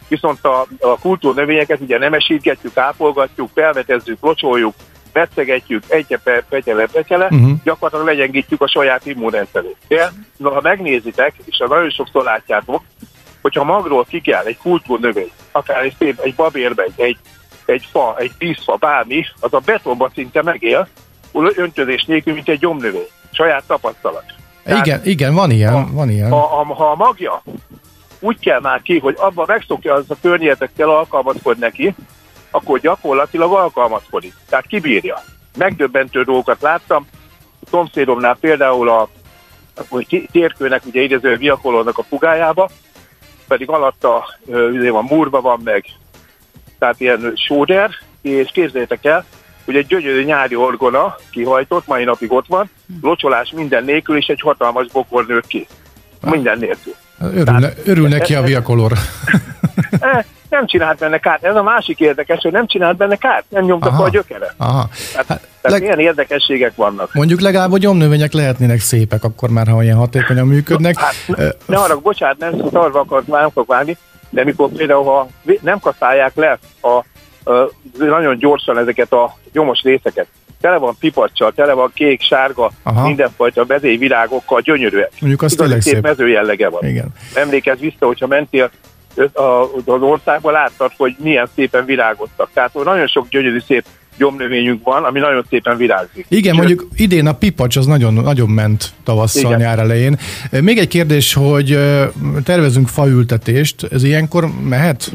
[0.09, 4.75] viszont a, a kultúrnövényeket ugye nemesítgetjük, ápolgatjuk, felvetezzük, locsoljuk,
[5.15, 7.51] metszegetjük, egyepe, petyele, petyele, uh-huh.
[7.65, 9.77] gyakorlatilag legyengítjük a saját immunrendszerét.
[9.89, 10.13] De
[10.43, 12.83] ha megnézitek, és nagyon sokszor látjátok,
[13.43, 17.19] hogyha magról ki kell egy kultúrnövény, akár egy szép, egy babérbe, egy,
[17.65, 20.89] egy fa, egy vízfa, bármi, az a betonba szinte megél,
[21.33, 23.09] öntözés nélkül, mint egy gyomnövény.
[23.33, 24.25] Saját tapasztalat.
[24.65, 25.73] Tehát, igen, igen, van ilyen.
[25.73, 26.31] Ha, van ilyen.
[26.31, 27.43] Ha, ha, ha a magja
[28.25, 31.95] úgy kell már ki, hogy abban megszokja az a környezetekkel alkalmazkodni neki,
[32.55, 34.35] akkor gyakorlatilag alkalmazkodik.
[34.49, 35.23] Tehát kibírja.
[35.57, 37.07] Megdöbbentő dolgokat láttam.
[37.61, 39.09] A szomszédomnál például a
[39.89, 42.71] hogy térkőnek ugye idező viakolónak a fugájába,
[43.49, 45.85] pedig alatta ugye van murba van meg,
[46.79, 47.91] tehát ilyen sóder,
[48.23, 49.25] és képzeljétek el,
[49.65, 52.71] hogy egy gyönyörű nyári orgona kihajtott, mai napig ott van,
[53.03, 55.67] locsolás minden nélkül, és egy hatalmas bokor nőtt ki.
[56.21, 56.95] Minden nélkül.
[57.21, 58.93] Örül, örül neki a viakolor.
[60.01, 61.45] E, nem csinált benne kárt.
[61.45, 64.55] Ez a másik érdekes, hogy nem csinált benne kárt, nem nyomta a gyökere.
[64.57, 64.89] Aha.
[65.13, 65.81] Tehát, hát, tehát leg...
[65.81, 67.15] milyen érdekességek vannak.
[67.15, 70.99] Mondjuk legalább a gyomnövények lehetnének szépek, akkor már, ha ilyen hatékonyan működnek.
[70.99, 71.15] Hát,
[71.67, 73.97] ne arra, bocsánat, nem szarva akart, már nem fogok vágni,
[74.31, 75.29] de mikor például, ha
[75.61, 77.05] nem kaszálják le a,
[77.99, 80.27] nagyon gyorsan ezeket a gyomos részeket,
[80.61, 83.07] tele van pipacsal, tele van kék, sárga, Aha.
[83.07, 85.11] mindenfajta bezélyvirágokkal, gyönyörűek.
[85.21, 86.03] Mondjuk azt tényleg szép.
[86.03, 86.87] mező jellege van.
[86.87, 87.09] Igen.
[87.35, 88.71] Emlékezz vissza, hogyha mentél
[89.85, 92.51] az országban láttad, hogy milyen szépen virágoztak.
[92.53, 93.85] Tehát nagyon sok gyönyörű szép
[94.19, 96.27] gyomnövényünk van, ami nagyon szépen virágzik.
[96.29, 99.59] Igen, mondjuk idén a pipacs az nagyon, nagyon ment tavasszal, igen.
[99.59, 100.19] nyár elején.
[100.51, 101.79] Még egy kérdés, hogy
[102.45, 105.13] tervezünk faültetést, ez ilyenkor mehet?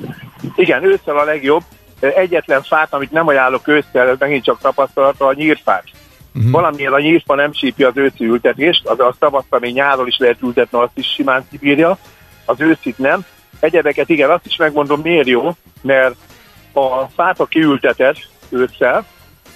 [0.55, 1.63] Igen, ősszel a legjobb.
[1.99, 5.83] Egyetlen fát, amit nem ajánlok ősszel, megint csak tapasztalata, a nyírfát.
[6.35, 6.51] Uh-huh.
[6.51, 10.41] Valamiért a nyírfa nem sípja az őszi ültetést, az a tavasz, ami nyáron is lehet
[10.41, 11.97] ültetni, azt is simán kibírja,
[12.45, 13.25] az őszit nem.
[13.59, 16.15] Egyebeket igen, azt is megmondom, miért jó, mert
[16.73, 18.17] a fát, a kiülteted
[18.49, 19.05] ősszel,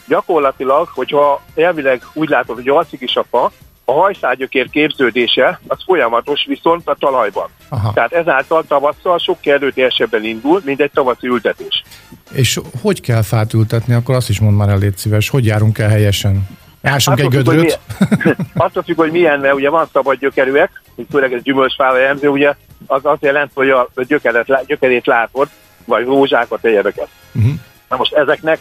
[0.08, 3.52] gyakorlatilag, hogyha elvileg úgy látod, hogy alszik is a fa,
[3.86, 7.50] a hajszágyökér képződése az folyamatos viszont a talajban.
[7.70, 7.94] Aha.
[7.94, 11.84] Tehát ezáltal tavasszal sok erőteljesebben indul, mint egy tavaszi ültetés.
[12.32, 15.78] És hogy kell fát ültetni, akkor azt is mond már el, légy szíves, hogy járunk
[15.78, 16.48] el helyesen?
[16.82, 17.80] Ásunk egy gödröt?
[18.56, 22.54] Azt függ, hogy milyen, mert ugye van szabad gyökerűek, főleg ez gyümölcsfára jelző, ugye
[22.88, 25.50] az azt jelent, hogy a gyökeret, gyökerét látod,
[25.86, 27.08] vagy rózsákat, egyebeket.
[27.34, 27.54] Uh-huh.
[27.90, 28.60] Na most ezeknek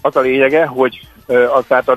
[0.00, 1.94] az a lényege, hogy a, tehát a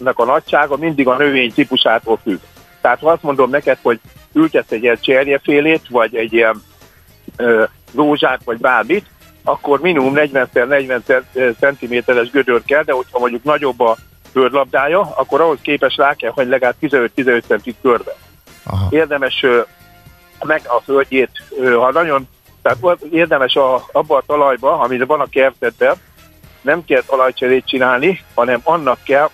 [0.00, 2.38] növénygödörnek a nagysága mindig a növény típusától függ.
[2.80, 4.00] Tehát ha azt mondom neked, hogy
[4.32, 6.62] ültetsz egy ilyen cserjefélét, vagy egy ilyen
[7.36, 9.06] ö, rózsát, vagy bármit,
[9.44, 11.14] akkor minimum 40x40
[11.60, 13.96] cm-es gödör kell, de hogyha mondjuk nagyobb a
[14.32, 18.16] földlabdája, akkor ahhoz képes rá kell, hogy legalább 15-15 cm körbe.
[18.64, 18.86] Aha.
[18.90, 19.60] Érdemes ö,
[20.44, 22.28] meg a földjét, ö, ha nagyon,
[22.62, 22.78] tehát
[23.10, 25.94] érdemes a, abba a talajba, amit van a kertedben,
[26.62, 29.30] nem kell talajcserét csinálni, hanem annak kell,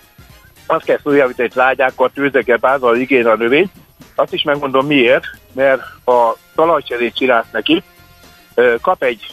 [0.67, 3.71] azt kell följavítani lágyákkal, tűzekkel, bázal igény a növény.
[4.15, 7.83] Azt is megmondom miért, mert a talajcserét csinálsz neki,
[8.81, 9.25] kap egy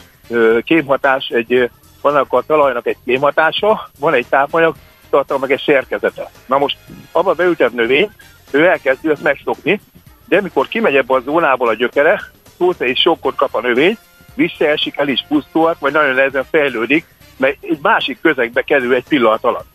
[0.63, 1.69] kémhatás, egy,
[2.01, 4.75] van a talajnak egy kémhatása, van egy tápanyag,
[5.09, 6.29] tartalma meg egy szerkezete.
[6.45, 6.77] Na most
[7.11, 8.11] abba beültet növény,
[8.51, 9.81] ő elkezdi ezt megszokni,
[10.27, 12.21] de amikor kimegy ebbe a zónából a gyökere,
[12.57, 13.97] szó és sokkot kap a növény,
[14.35, 17.05] visszaesik, el is pusztulhat, vagy nagyon nehezen fejlődik,
[17.37, 19.74] mert egy másik közegbe kerül egy pillanat alatt.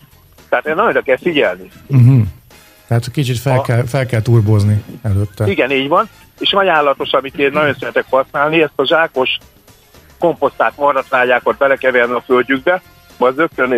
[0.51, 1.71] Tehát nagyon oda kell figyelni.
[1.87, 2.23] Uh-huh.
[2.89, 5.47] Tehát kicsit fel, a, kell, fel kell turbozni előtte.
[5.47, 6.09] Igen, így van.
[6.39, 9.39] És ajánlatos, amit én nagyon szeretek használni, ezt a zsákos
[10.19, 12.83] komposztát, maradtrágyákat belekeverni a földjükbe,
[13.19, 13.71] az rögtön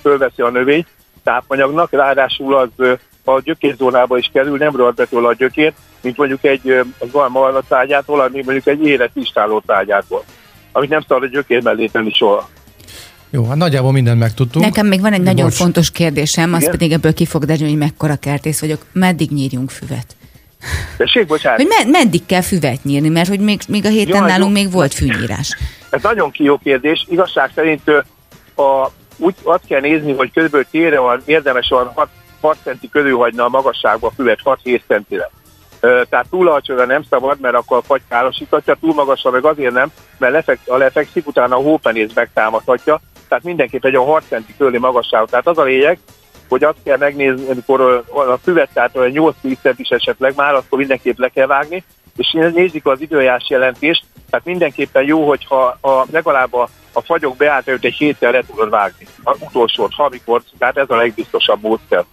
[0.00, 0.86] fölveszi a növény
[1.22, 6.44] tápanyagnak, ráadásul az a gyökérzónába is kerül, nem rohadt be tőle a gyökér, mint mondjuk
[6.44, 10.24] egy az van maradtrágyától, ami mondjuk egy élet istáló trágyától,
[10.72, 12.48] amit nem szabad a gyökér mellé tenni soha.
[13.30, 14.64] Jó, hát nagyjából mindent megtudtunk.
[14.64, 18.16] Nekem még van egy nagyon fontos kérdésem, az pedig ebből ki fog derülni, hogy mekkora
[18.16, 18.86] kertész vagyok.
[18.92, 20.16] Meddig nyírjunk füvet?
[20.96, 21.58] Tessék, bocsánat.
[21.60, 24.62] Hogy med- meddig kell füvet nyírni, mert hogy még, még a héten Jaj, nálunk jó.
[24.62, 25.56] még volt fűnyírás.
[25.90, 27.06] Ez nagyon jó kérdés.
[27.08, 27.88] Igazság szerint
[28.56, 30.66] a, úgy azt kell nézni, hogy kb.
[30.70, 32.08] tére van, érdemes olyan 6,
[32.40, 35.30] 6 centi körül hagyna a magasságba a füvet, 6-7 centire.
[35.80, 39.92] Tehát túl alacsonyra nem szabad, mert akkor a fagy károsíthatja, túl magasra meg azért nem,
[40.18, 43.00] mert lefek, a lefekszik, utána a hópenész megtámadhatja,
[43.30, 45.24] tehát mindenképp egy a 6 centi körüli magasság.
[45.24, 45.98] Tehát az a lényeg,
[46.48, 51.28] hogy azt kell megnézni, amikor a füvet, tehát 8-10 centis esetleg már, akkor mindenképp le
[51.28, 51.84] kell vágni,
[52.16, 57.68] és nézzük az időjárás jelentést, tehát mindenképpen jó, hogyha a, legalább a, a fagyok beállt
[57.68, 59.06] előtt egy héttel le tudod vágni.
[59.22, 62.04] A utolsót, ha amikor, tehát ez a legbiztosabb módszer.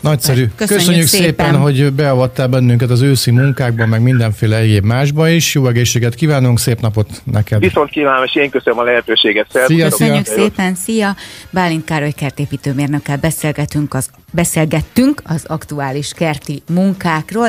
[0.00, 0.46] Nagyszerű.
[0.56, 1.26] Köszönjük, Köszönjük szépen.
[1.26, 5.54] szépen, hogy beavattál bennünket az őszi munkákban, meg mindenféle egyéb másba is.
[5.54, 7.60] Jó egészséget kívánunk, szép napot neked.
[7.60, 9.46] Viszont kívánom, és én köszönöm a lehetőséget.
[9.66, 10.34] Szia, Köszönjük szia.
[10.36, 11.16] szépen, szia!
[11.50, 17.48] Bálint Károly kertépítőmérnökkel beszélgetünk az, beszélgettünk az aktuális kerti munkákról.